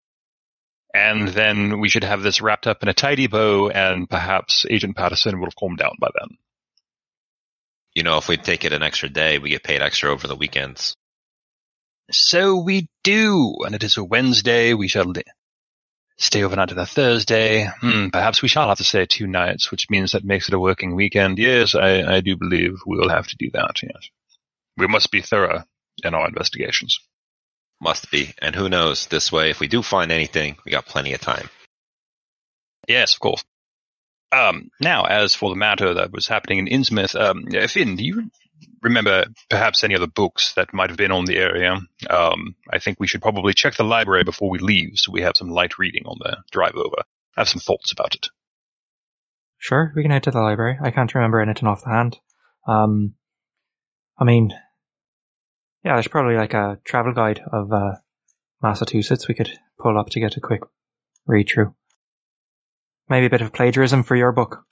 [0.93, 4.97] And then we should have this wrapped up in a tidy bow, and perhaps Agent
[4.97, 6.37] Patterson will have calmed down by then.
[7.95, 10.37] You know, if we take it an extra day, we get paid extra over the
[10.37, 10.97] weekends.
[12.11, 14.75] So we do, and it is a Wednesday.
[14.75, 15.12] We shall
[16.21, 17.66] stay overnight on a Thursday.
[17.81, 20.61] Hmm, perhaps we shall have to stay two nights, which means that makes it a
[20.61, 21.39] working weekend.
[21.39, 23.83] Yes, I, I do believe we will have to do that.
[23.83, 24.11] Yes,
[24.77, 25.64] we must be thorough
[26.05, 27.01] in our investigations.
[27.81, 28.35] Must be.
[28.41, 31.49] And who knows, this way, if we do find anything, we got plenty of time.
[32.87, 33.43] Yes, of course.
[34.33, 38.31] Um, now, as for the matter that was happening in Innsmouth, um, Finn, do you
[38.83, 41.79] remember perhaps any other books that might have been on the area?
[42.09, 45.37] Um, I think we should probably check the library before we leave so we have
[45.37, 46.97] some light reading on the drive over.
[47.37, 48.29] I have some thoughts about it.
[49.59, 50.79] Sure, we can head to the library.
[50.83, 52.19] I can't remember anything off the hand.
[52.67, 53.15] Um,
[54.19, 54.53] I mean,
[55.85, 57.97] yeah, there's probably like a travel guide of uh,
[58.63, 60.63] Massachusetts we could pull up to get a quick
[61.27, 61.75] read through.
[63.09, 64.65] Maybe a bit of plagiarism for your book.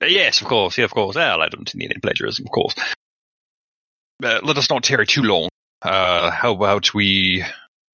[0.00, 0.76] Yes, of course.
[0.76, 1.16] Yeah, of course.
[1.16, 2.74] Well, I don't need any plagiarism, of course.
[4.22, 5.48] Uh, let us not tarry too long.
[5.82, 7.44] Uh, how about we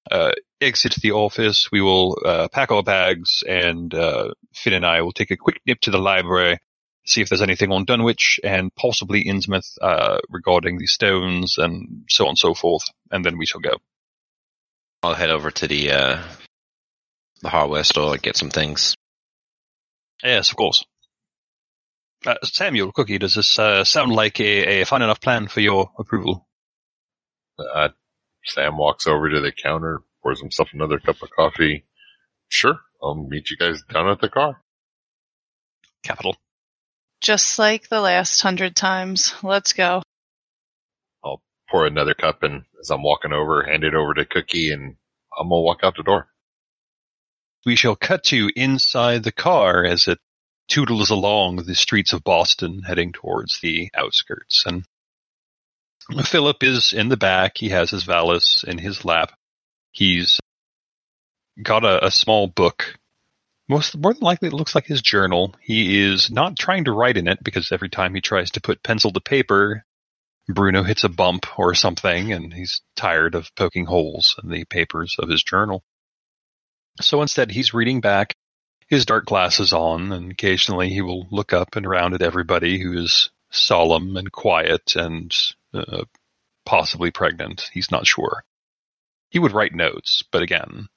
[0.09, 1.69] uh, exit the office?
[1.71, 5.59] We will uh, pack our bags, and uh, Finn and I will take a quick
[5.65, 6.59] nip to the library,
[7.05, 12.25] see if there's anything on Dunwich and possibly Innsmouth uh, regarding the stones and so
[12.25, 13.77] on and so forth, and then we shall go.
[15.03, 16.23] I'll head over to the uh,
[17.41, 18.95] the hardware store and get some things.
[20.23, 20.85] Yes, of course.
[22.25, 25.91] Uh, Samuel, Cookie, does this uh, sound like a, a fine enough plan for your
[25.99, 26.47] approval?
[27.59, 27.89] Uh,
[28.45, 31.85] Sam walks over to the counter, pours himself another cup of coffee.
[32.47, 34.61] Sure, I'll meet you guys down at the car.
[36.03, 36.37] Capital.
[37.21, 39.33] Just like the last hundred times.
[39.43, 40.01] Let's go.
[41.23, 44.95] I'll pour another cup, and as I'm walking over, hand it over to Cookie, and
[45.37, 46.27] I'm gonna walk out the door.
[47.65, 50.19] we shall cut to inside the car as it
[50.67, 54.63] toodles along the streets of Boston heading towards the outskirts.
[54.65, 54.85] And
[56.25, 57.57] Philip is in the back.
[57.57, 59.31] He has his valise in his lap.
[59.91, 60.39] He's
[61.61, 62.97] got a, a small book.
[63.69, 65.55] Most more than likely, it looks like his journal.
[65.61, 68.83] He is not trying to write in it because every time he tries to put
[68.83, 69.85] pencil to paper,
[70.49, 75.15] Bruno hits a bump or something, and he's tired of poking holes in the papers
[75.17, 75.83] of his journal.
[76.99, 78.35] So instead, he's reading back,
[78.93, 82.93] his dark glasses on, and occasionally he will look up and around at everybody who
[82.93, 85.35] is solemn and quiet and
[85.73, 86.03] uh,
[86.65, 87.69] possibly pregnant.
[87.73, 88.43] He's not sure.
[89.29, 90.87] He would write notes, but again,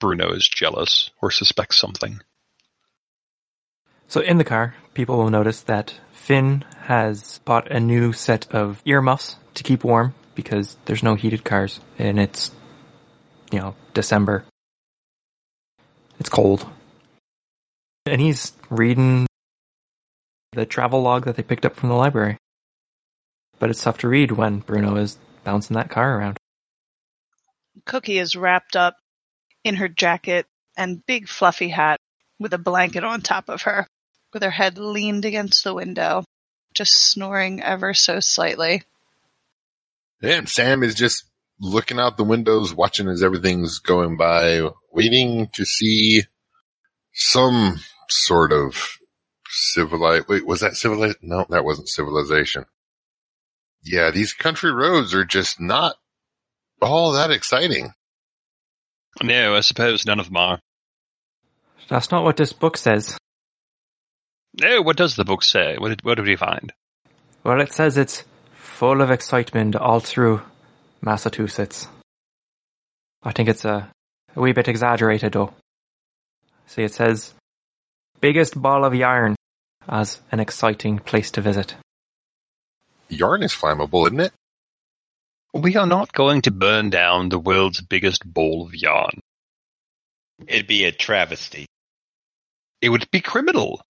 [0.00, 2.20] Bruno is jealous or suspects something.
[4.06, 8.80] So in the car, people will notice that Finn has bought a new set of
[8.86, 12.52] earmuffs to keep warm because there's no heated cars and it's,
[13.52, 14.44] you know, December.
[16.18, 16.66] It's cold.
[18.08, 19.26] And he's reading
[20.52, 22.38] the travel log that they picked up from the library.
[23.58, 26.38] But it's tough to read when Bruno is bouncing that car around.
[27.84, 28.96] Cookie is wrapped up
[29.64, 30.46] in her jacket
[30.76, 31.98] and big fluffy hat
[32.38, 33.86] with a blanket on top of her,
[34.32, 36.24] with her head leaned against the window,
[36.74, 38.82] just snoring ever so slightly.
[40.22, 41.24] And Sam is just
[41.60, 46.22] looking out the windows, watching as everything's going by, waiting to see
[47.12, 48.98] some sort of
[49.48, 50.28] civilized.
[50.28, 51.18] Wait, was that civilized?
[51.22, 52.64] No, that wasn't civilization.
[53.82, 55.96] Yeah, these country roads are just not
[56.80, 57.92] all that exciting.
[59.22, 60.60] No, I suppose none of them are.
[61.88, 63.16] That's not what this book says.
[64.60, 65.76] No, what does the book say?
[65.78, 66.72] What did, what did we find?
[67.44, 70.42] Well, it says it's full of excitement all through
[71.00, 71.88] Massachusetts.
[73.22, 73.90] I think it's a,
[74.36, 75.54] a wee bit exaggerated though.
[76.66, 77.34] See, it says
[78.20, 79.36] biggest ball of yarn
[79.88, 81.74] as an exciting place to visit.
[83.08, 84.32] Yarn is flammable, isn't it?
[85.54, 89.20] We are not going to burn down the world's biggest ball of yarn.
[90.46, 91.66] It'd be a travesty.
[92.80, 93.80] It would be criminal.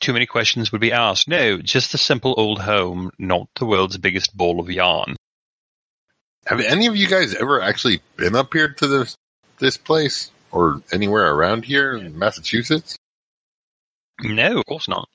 [0.00, 1.28] Too many questions would be asked.
[1.28, 5.16] No, just a simple old home, not the world's biggest ball of yarn.
[6.46, 9.14] Have any of you guys ever actually been up here to this
[9.58, 12.96] this place or anywhere around here in Massachusetts?
[14.20, 15.08] No, of course not.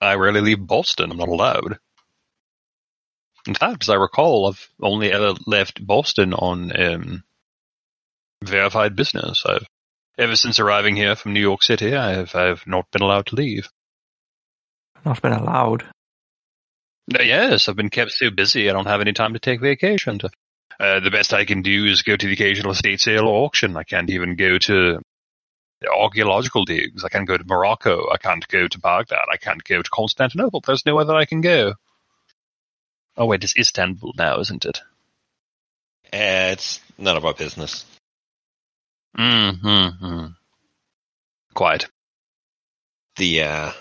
[0.00, 1.10] I rarely leave Boston.
[1.10, 1.78] I'm not allowed.
[3.46, 7.24] In fact, as I recall, I've only ever left Boston on um,
[8.42, 9.44] verified business.
[9.46, 9.66] I've
[10.18, 13.36] ever since arriving here from New York City, I have I've not been allowed to
[13.36, 13.68] leave.
[15.04, 15.82] Not been allowed.
[17.14, 20.18] Uh, Yes, I've been kept so busy I don't have any time to take vacation.
[20.20, 20.30] To,
[20.80, 23.76] uh, the best I can do is go to the occasional estate sale or auction.
[23.76, 25.00] I can't even go to
[25.86, 27.04] archaeological digs.
[27.04, 28.10] I can't go to Morocco.
[28.10, 29.26] I can't go to Baghdad.
[29.32, 30.60] I can't go to Constantinople.
[30.60, 31.74] There's nowhere that I can go.
[33.16, 34.80] Oh wait, it's Istanbul now, isn't it?
[36.12, 37.84] Eh, it's none of our business.
[39.16, 40.26] Mm-hmm.
[41.54, 41.86] Quite.
[43.16, 43.72] The uh,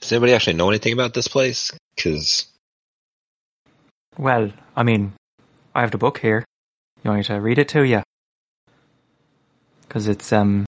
[0.00, 1.70] does anybody actually know anything about this place?
[1.94, 2.46] Because
[4.18, 5.12] Well, I mean,
[5.74, 6.44] I have the book here.
[7.02, 8.02] You want me to read it to you?
[9.82, 10.66] Because it's, um,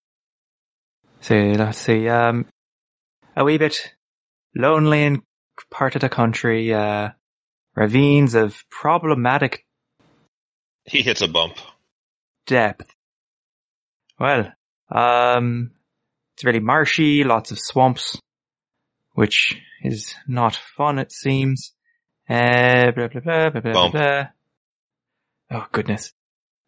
[1.22, 2.46] see, let's see, um,
[3.34, 3.94] a wee bit
[4.54, 5.22] lonely in
[5.70, 7.10] part of the country, uh,
[7.74, 9.64] ravines of problematic
[10.84, 11.56] he hits a bump.
[12.46, 12.94] depth.
[14.18, 14.52] Well,
[14.90, 15.70] um,
[16.34, 18.20] it's really marshy, lots of swamps,
[19.12, 21.72] which is not fun, it seems.
[22.28, 23.92] Uh, blah, blah, blah, blah, blah, Bump.
[23.92, 24.26] blah.
[25.50, 26.12] Oh, goodness.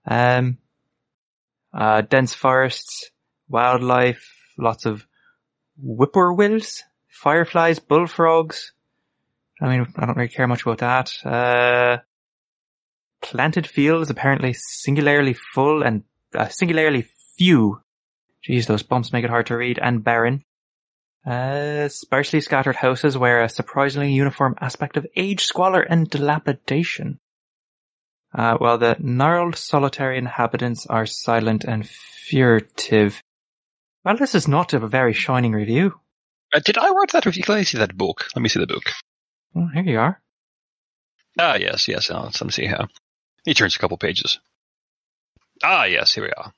[0.06, 0.58] Um,
[1.72, 3.10] uh, dense forests,
[3.48, 4.26] wildlife,
[4.58, 5.06] lots of
[5.82, 8.72] whippoorwills, fireflies, bullfrogs.
[9.60, 11.12] I mean, I don't really care much about that.
[11.24, 11.98] Uh,
[13.22, 17.80] planted fields apparently singularly full and uh, singularly few.
[18.46, 19.78] Jeez, those bumps make it hard to read.
[19.80, 20.44] And barren.
[21.26, 27.18] Uh, sparsely scattered houses wear a surprisingly uniform aspect of age, squalor, and dilapidation.
[28.34, 33.22] Uh, while the gnarled solitary inhabitants are silent and furtive.
[34.04, 35.98] Well, this is not a very shining review.
[36.54, 37.42] Uh, did I write that review?
[37.42, 38.26] Can I see that book?
[38.36, 38.92] Let me see the book.
[39.54, 40.20] Well, here you are.
[41.38, 42.10] Ah, yes, yes.
[42.10, 42.86] Uh, let me see here.
[43.44, 44.38] He turns a couple pages.
[45.62, 46.52] Ah, yes, here we are.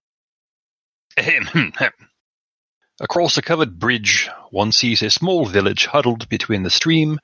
[1.17, 1.93] Ahem, ahem.
[3.01, 7.19] Across a covered bridge, one sees a small village huddled between the stream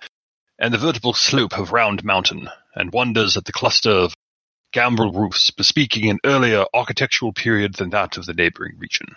[0.58, 4.14] and the vertical slope of Round Mountain, and wonders at the cluster of
[4.72, 9.16] gambrel roofs bespeaking an earlier architectural period than that of the neighboring region.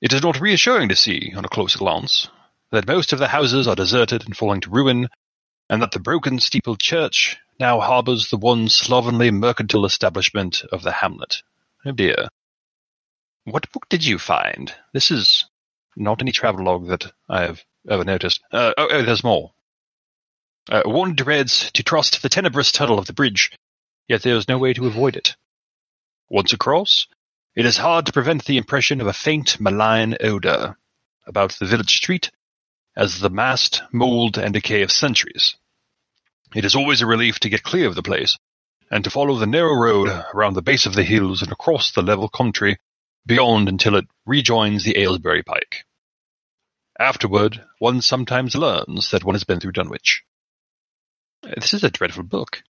[0.00, 2.28] It is not reassuring to see, on a closer glance,
[2.70, 5.08] that most of the houses are deserted and falling to ruin,
[5.70, 10.92] and that the broken steepled church now harbors the one slovenly mercantile establishment of the
[10.92, 11.42] hamlet.
[11.84, 12.28] Oh dear.
[13.44, 14.74] What book did you find?
[14.92, 15.46] This is
[15.96, 18.42] not any travelogue that I have ever noticed.
[18.52, 19.52] Uh, oh, oh, there's more.
[20.68, 23.50] Uh, one dreads to trust the tenebrous tunnel of the bridge,
[24.08, 25.36] yet there is no way to avoid it.
[26.28, 27.06] Once across,
[27.56, 30.76] it is hard to prevent the impression of a faint malign odor
[31.26, 32.30] about the village street
[32.94, 35.56] as the massed, mold, and decay of centuries.
[36.54, 38.36] It is always a relief to get clear of the place,
[38.90, 42.02] and to follow the narrow road around the base of the hills and across the
[42.02, 42.78] level country
[43.24, 45.84] beyond until it rejoins the Aylesbury Pike.
[46.98, 50.22] Afterward, one sometimes learns that one has been through Dunwich.
[51.42, 52.62] This is a dreadful book.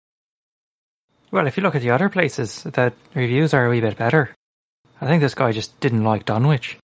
[1.31, 4.35] Well, if you look at the other places, the reviews are a wee bit better.
[5.01, 6.79] I think this guy just didn't like Dunwich.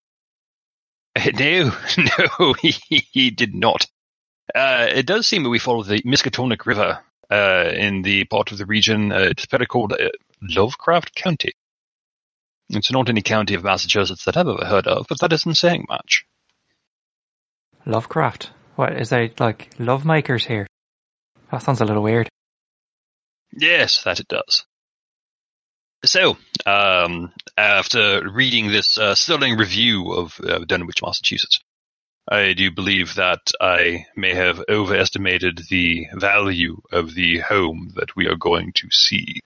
[1.34, 1.70] No,
[2.38, 2.74] no, he,
[3.12, 3.86] he did not.
[4.54, 7.00] Uh, it does seem that we follow the Miskatonic River
[7.30, 9.12] uh, in the part of the region.
[9.12, 10.08] Uh, it's better called uh,
[10.40, 11.52] Lovecraft County.
[12.70, 15.86] It's not any county of Massachusetts that I've ever heard of, but that isn't saying
[15.88, 16.24] much.
[17.84, 18.50] Lovecraft.
[18.76, 20.66] What, is there like love makers here?
[21.50, 22.28] That sounds a little weird.
[23.52, 24.64] Yes, that it does.
[26.05, 26.36] So,
[26.66, 31.61] um, after reading this uh, sterling review of uh, Dunwich, Massachusetts,
[32.28, 38.26] I do believe that I may have overestimated the value of the home that we
[38.26, 39.40] are going to see.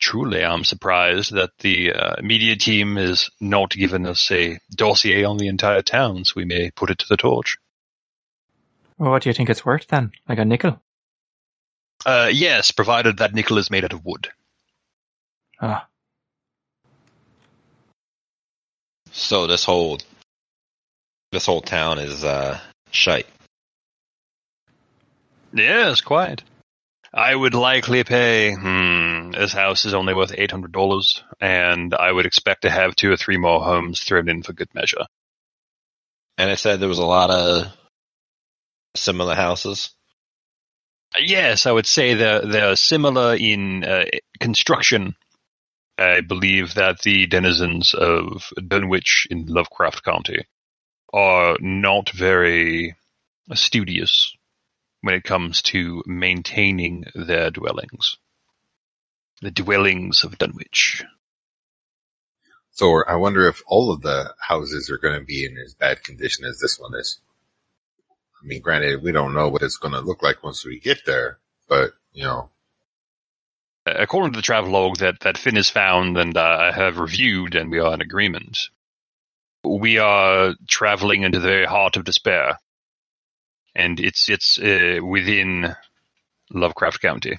[0.00, 5.38] Truly, I'm surprised that the uh, media team has not given us a dossier on
[5.38, 7.56] the entire town, so we may put it to the torch.
[8.98, 10.12] Well, what do you think it's worth then?
[10.28, 10.82] Like a nickel?
[12.04, 14.28] Uh, yes, provided that nickel is made out of wood.
[15.60, 15.88] Ah,
[19.16, 19.98] So this whole
[21.32, 23.26] This whole town is uh, shite.
[25.54, 26.42] Yes, quite.
[27.14, 28.52] I would likely pay.
[28.52, 32.94] Hmm, this house is only worth eight hundred dollars, and I would expect to have
[32.94, 35.06] two or three more homes thrown in for good measure.
[36.36, 37.72] And it said there was a lot of
[38.94, 39.94] similar houses.
[41.18, 44.04] Yes, I would say they're they're similar in uh,
[44.40, 45.16] construction.
[45.98, 50.46] I believe that the denizens of Dunwich in Lovecraft County
[51.12, 52.96] are not very
[53.54, 54.36] studious
[55.00, 58.18] when it comes to maintaining their dwellings.
[59.40, 61.04] The dwellings of Dunwich.
[62.72, 66.04] So I wonder if all of the houses are going to be in as bad
[66.04, 67.20] condition as this one is.
[68.42, 71.06] I mean, granted, we don't know what it's going to look like once we get
[71.06, 71.38] there,
[71.68, 72.50] but you know,
[73.98, 77.70] According to the travelogue that, that Finn has found and uh, I have reviewed, and
[77.70, 78.68] we are in agreement,
[79.64, 82.58] we are traveling into the very heart of despair,
[83.74, 85.74] and it's it's uh, within
[86.50, 87.38] Lovecraft County.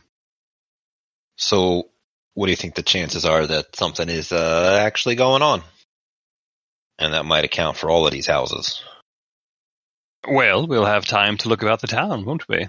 [1.38, 1.90] So,
[2.34, 5.62] what do you think the chances are that something is uh, actually going on?
[7.00, 8.84] And that might account for all of these houses.
[10.28, 12.68] Well, we'll have time to look about the town, won't we?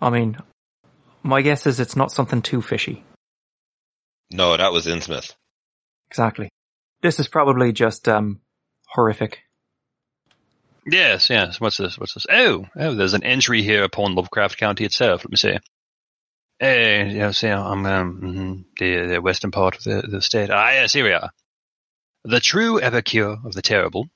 [0.00, 0.36] I mean,
[1.22, 3.04] my guess is it's not something too fishy.
[4.30, 5.34] No, that was Innsmouth.
[6.10, 6.48] Exactly.
[7.02, 8.40] This is probably just um
[8.88, 9.40] horrific.
[10.86, 11.60] Yes, yes.
[11.60, 11.98] What's this?
[11.98, 12.26] What's this?
[12.30, 15.24] Oh, oh, there's an entry here upon Lovecraft County itself.
[15.24, 15.58] Let me see.
[16.60, 20.50] Eh, Uh, yeah, see, I'm um, mhm, the the western part of the, the state.
[20.50, 21.30] Ah, yes, here we are.
[22.24, 24.08] The true epicure of the terrible,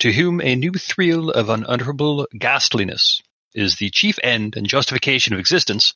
[0.00, 3.20] to whom a new thrill of unutterable ghastliness
[3.54, 5.94] is the chief end and justification of existence,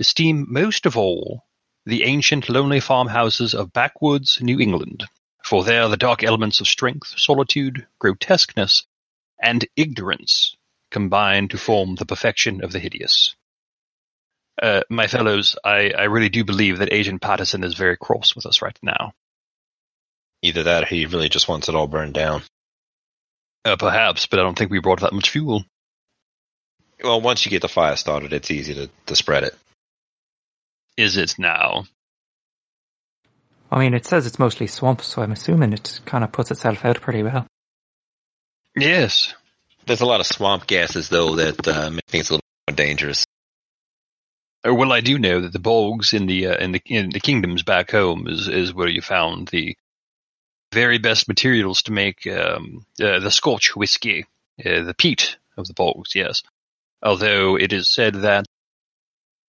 [0.00, 1.44] esteem most of all
[1.86, 5.04] the ancient lonely farmhouses of backwoods New England,
[5.44, 8.84] for there the dark elements of strength, solitude, grotesqueness,
[9.40, 10.56] and ignorance
[10.90, 13.34] combine to form the perfection of the hideous.
[14.60, 18.44] Uh, my fellows, I, I really do believe that Agent Patterson is very cross with
[18.44, 19.12] us right now.
[20.42, 22.42] Either that or he really just wants it all burned down.
[23.64, 25.64] Uh, perhaps, but I don't think we brought that much fuel.
[27.02, 29.56] Well, once you get the fire started, it's easy to, to spread it.
[31.00, 31.84] Is it now?
[33.70, 36.84] I mean, it says it's mostly swamp, so I'm assuming it kind of puts itself
[36.84, 37.46] out pretty well.
[38.76, 39.34] Yes.
[39.86, 43.24] There's a lot of swamp gases, though, that uh, make things a little more dangerous.
[44.62, 47.20] Uh, Well, I do know that the bogs in the uh, in the in the
[47.20, 49.78] kingdoms back home is is where you found the
[50.70, 54.26] very best materials to make um, uh, the Scotch whiskey,
[54.62, 56.14] uh, the peat of the bogs.
[56.14, 56.42] Yes,
[57.02, 58.44] although it is said that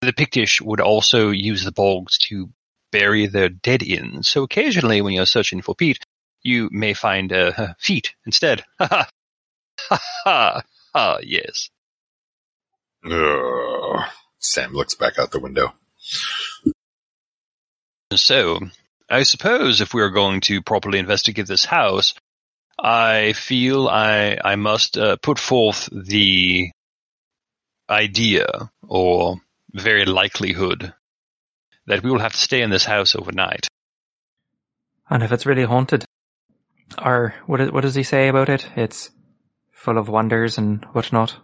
[0.01, 2.49] the Pictish would also use the bogs to
[2.91, 4.23] bury their dead in.
[4.23, 5.99] So occasionally, when you're searching for peat,
[6.43, 8.63] you may find uh, feet instead.
[9.89, 10.61] Ha ha ha
[10.93, 11.17] ha.
[11.23, 11.69] Yes.
[13.03, 14.03] ugh.
[14.37, 15.73] Sam looks back out the window.
[18.13, 18.59] So,
[19.09, 22.13] I suppose if we are going to properly investigate this house,
[22.77, 26.71] I feel I I must uh, put forth the
[27.89, 29.37] idea or
[29.73, 30.93] very likelihood
[31.87, 33.67] that we will have to stay in this house overnight.
[35.09, 36.05] And if it's really haunted,
[37.03, 38.67] or what, is, what does he say about it?
[38.75, 39.09] It's
[39.71, 41.35] full of wonders and whatnot.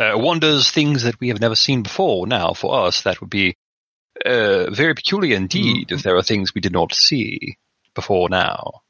[0.00, 2.26] Uh, wonders, things that we have never seen before.
[2.26, 3.54] Now, for us, that would be
[4.24, 7.56] uh, very peculiar indeed if there are things we did not see
[7.94, 8.82] before now.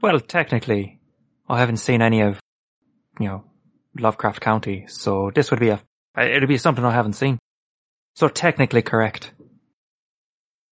[0.00, 0.98] Well, technically,
[1.48, 2.40] I haven't seen any of,
[3.20, 3.44] you know,
[3.96, 5.80] Lovecraft County, so this would be a,
[6.16, 7.38] it'd be something I haven't seen.
[8.14, 9.32] So technically correct.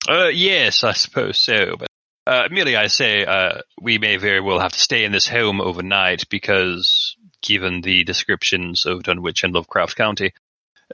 [0.09, 1.77] Uh, yes, I suppose so.
[1.79, 1.89] But
[2.27, 5.61] uh, merely, I say uh, we may very well have to stay in this home
[5.61, 10.33] overnight because, given the descriptions of Dunwich and Lovecraft County,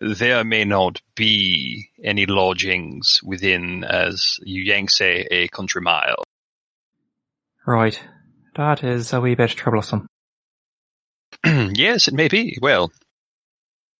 [0.01, 6.23] there may not be any lodgings within, as you Yanks say, a country mile.
[7.67, 8.01] Right.
[8.57, 10.07] That is a wee bit troublesome.
[11.45, 12.59] yes, it may be.
[12.61, 12.91] Well,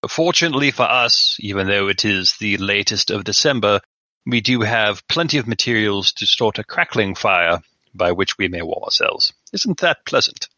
[0.07, 3.81] fortunately for us, even though it is the latest of December,
[4.27, 7.61] we do have plenty of materials to start a crackling fire
[7.95, 9.33] by which we may warm ourselves.
[9.53, 10.49] Isn't that pleasant?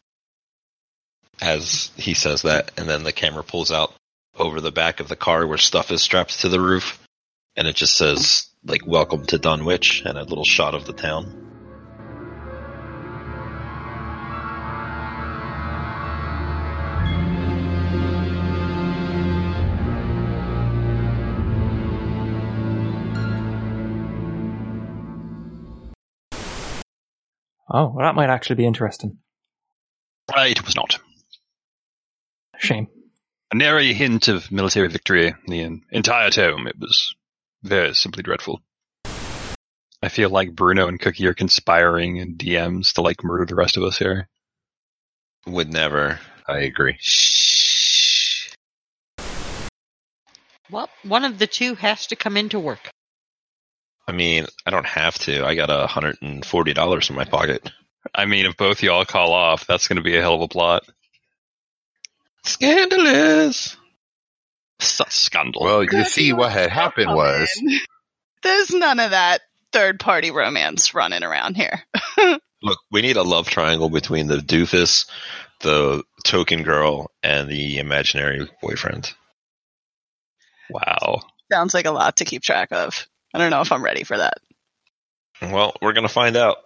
[1.41, 3.93] As he says that, and then the camera pulls out
[4.37, 6.99] over the back of the car where stuff is strapped to the roof,
[7.55, 11.50] and it just says, like, welcome to Dunwich, and a little shot of the town.
[27.73, 29.17] Oh, well, that might actually be interesting.
[30.35, 30.99] Uh, it was not.
[32.57, 32.87] Shame.
[33.51, 36.67] A nary hint of military victory in the entire tome.
[36.67, 37.15] It was
[37.63, 38.61] very simply dreadful.
[40.03, 43.77] I feel like Bruno and Cookie are conspiring in DMs to like murder the rest
[43.77, 44.27] of us here.
[45.47, 46.19] Would never.
[46.47, 46.97] I agree.
[46.99, 48.53] Shh.
[50.69, 52.91] Well, one of the two has to come into work.
[54.07, 55.45] I mean, I don't have to.
[55.45, 57.69] I got a hundred and forty dollars in my pocket.
[58.13, 60.47] I mean, if both y'all call off, that's going to be a hell of a
[60.47, 60.83] plot.
[62.43, 63.77] Scandalous.
[64.79, 65.63] S- scandal.
[65.63, 67.49] Well, you see, what had happened was
[68.43, 69.41] There's none of that
[69.71, 71.83] third party romance running around here.
[72.63, 75.07] Look, we need a love triangle between the doofus,
[75.61, 79.13] the token girl, and the imaginary boyfriend.
[80.69, 81.21] wow.
[81.51, 83.07] Sounds like a lot to keep track of.
[83.33, 84.35] I don't know if I'm ready for that.
[85.41, 86.57] Well, we're gonna find out.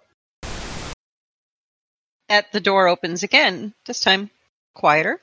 [2.28, 4.30] At the door opens again, this time
[4.74, 5.20] quieter.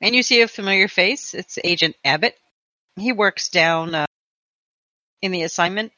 [0.00, 1.34] And you see a familiar face.
[1.34, 2.36] It's Agent Abbott.
[2.96, 4.06] He works down uh,
[5.22, 5.92] in the assignment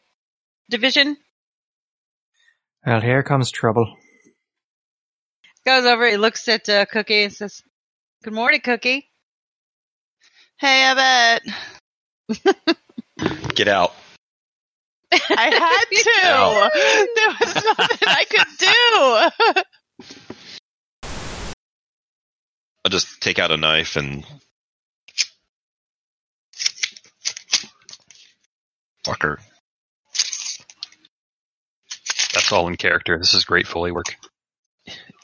[0.71, 1.17] division.
[2.87, 3.95] Well, here comes trouble.
[5.67, 7.63] Goes over, he looks at uh, Cookie and says,
[8.25, 9.07] Good morning, Cookie.
[10.59, 11.43] Hey, Abbott.
[13.55, 13.95] Get out.
[15.13, 16.71] I had to.
[17.15, 18.47] there was nothing I could
[19.55, 19.75] do.
[22.85, 24.25] I'll just take out a knife and
[29.05, 29.39] fucker.
[32.33, 33.19] That's all in character.
[33.19, 34.17] This is great Foley work.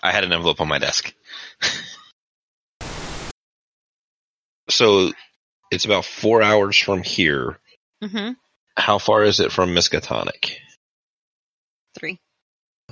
[0.02, 1.14] I had an envelope on my desk.
[4.68, 5.12] so
[5.70, 7.58] it's about four hours from here.
[8.02, 8.32] Mm-hmm.
[8.76, 10.52] How far is it from Miskatonic?
[11.98, 12.20] Three.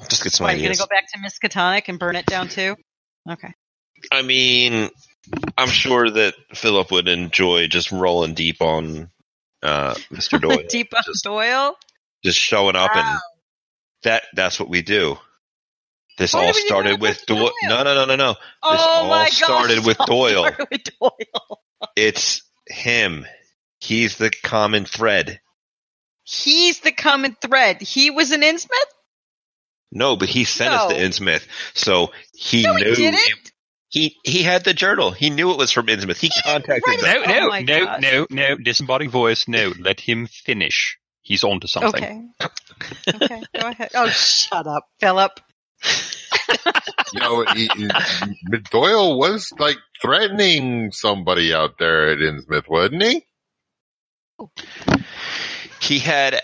[0.08, 2.48] Just get some Why, are you gonna go back to Miskatonic and burn it down
[2.48, 2.76] too?
[3.30, 3.52] Okay.
[4.10, 4.90] I mean,
[5.56, 9.10] I'm sure that Philip would enjoy just rolling deep on
[9.62, 10.40] uh, Mr.
[10.42, 11.76] Doyle, Deep on Just- Doyle?
[12.24, 13.18] just showing up, and
[14.02, 15.18] that that's what we do.
[16.16, 17.24] This all started with.
[17.26, 17.38] Doyle.
[17.46, 17.52] Doyle?
[17.64, 18.34] No, no, no, no, no.
[18.62, 19.32] Oh all my God.
[19.32, 20.44] started with Doyle.
[20.46, 21.60] started with Doyle.
[21.96, 23.26] It's him.
[23.80, 25.40] He's the common thread.
[26.24, 27.80] He's the common thread.
[27.82, 28.68] He was an Innsmouth?
[29.92, 31.06] No, but he sent us to No.
[31.06, 32.94] Innsmouth, so he No, he knew.
[32.96, 33.52] didn't.
[33.90, 35.12] he he had the journal.
[35.12, 36.16] He knew it was from Innsmouth.
[36.18, 37.00] He contacted Right.
[37.00, 37.22] them.
[37.24, 38.00] Oh no, no, Oh my no, gosh.
[38.02, 38.56] no, no.
[38.56, 39.46] Disembodied voice.
[39.46, 40.98] No, let him finish.
[41.22, 42.32] He's on to something.
[42.42, 42.50] Okay.
[43.14, 43.90] Okay, go ahead.
[43.94, 45.38] Oh, shut up, Philip.
[47.12, 53.24] you know, he, he- Doyle was like threatening somebody out there at Innsmouth, wasn't he?
[54.38, 54.50] Oh.
[55.84, 56.40] He had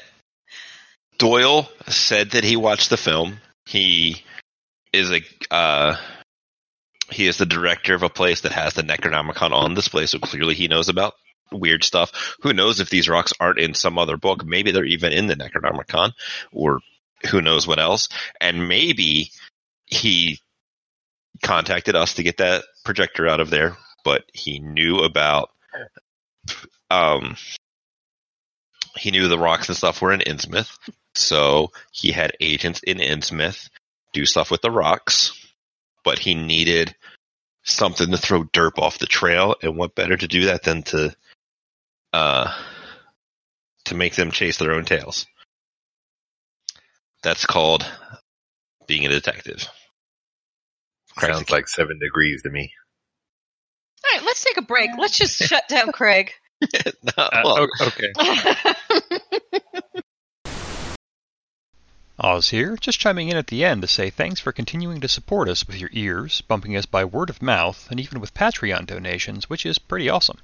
[1.17, 3.41] Doyle said that he watched the film.
[3.65, 4.23] He
[4.93, 5.97] is a uh,
[7.11, 10.55] he is the director of a place that has the Necronomicon on display, so clearly
[10.55, 11.15] he knows about
[11.51, 12.37] weird stuff.
[12.43, 14.45] Who knows if these rocks aren't in some other book?
[14.45, 16.13] Maybe they're even in the Necronomicon,
[16.53, 16.81] or
[17.31, 18.11] who knows what else?
[18.43, 19.31] And maybe
[19.87, 20.39] he
[21.43, 23.75] contacted us to get that projector out of there,
[24.05, 25.49] but he knew about
[26.91, 27.37] um
[28.97, 30.77] he knew the rocks and stuff were in Innsmouth,
[31.15, 33.69] so he had agents in Innsmouth
[34.13, 35.33] do stuff with the rocks,
[36.05, 36.95] but he needed
[37.63, 41.15] something to throw DERP off the trail, and what better to do that than to
[42.13, 42.53] uh
[43.85, 45.27] to make them chase their own tails.
[47.23, 47.85] That's called
[48.87, 49.69] being a detective.
[51.17, 52.73] Crazy Sounds like seven degrees to me.
[54.05, 54.91] All right, let's take a break.
[54.99, 56.33] Let's just shut down Craig.
[57.17, 58.13] Uh, Well, okay.
[62.23, 65.49] Oz here, just chiming in at the end to say thanks for continuing to support
[65.49, 69.49] us with your ears, bumping us by word of mouth, and even with Patreon donations,
[69.49, 70.39] which is pretty awesome.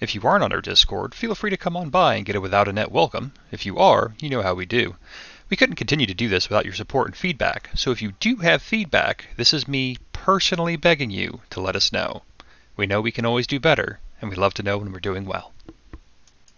[0.00, 2.40] If you aren't on our Discord, feel free to come on by and get a
[2.40, 3.32] without a net welcome.
[3.52, 4.96] If you are, you know how we do.
[5.50, 8.36] We couldn't continue to do this without your support and feedback, so if you do
[8.36, 12.22] have feedback, this is me personally begging you to let us know.
[12.74, 15.24] We know we can always do better, and we love to know when we're doing
[15.24, 15.52] well.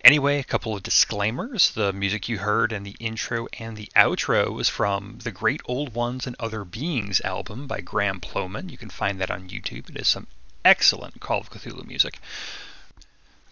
[0.03, 1.73] Anyway, a couple of disclaimers.
[1.73, 5.95] The music you heard in the intro and the outro was from the Great Old
[5.95, 8.71] Ones and Other Beings album by Graham Plowman.
[8.71, 9.91] You can find that on YouTube.
[9.91, 10.27] It is some
[10.65, 12.19] excellent Call of Cthulhu music.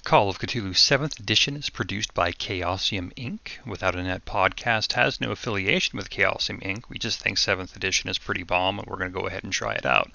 [0.09, 3.63] Call of Cthulhu 7th edition is produced by Chaosium Inc.
[3.67, 6.85] Without a Net podcast has no affiliation with Chaosium Inc.
[6.89, 9.53] We just think 7th edition is pretty bomb and we're going to go ahead and
[9.53, 10.11] try it out.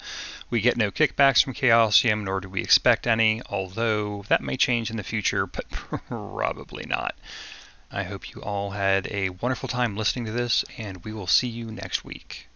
[0.50, 4.90] We get no kickbacks from Chaosium, nor do we expect any, although that may change
[4.90, 5.70] in the future, but
[6.08, 7.14] probably not.
[7.88, 11.46] I hope you all had a wonderful time listening to this, and we will see
[11.46, 12.48] you next week.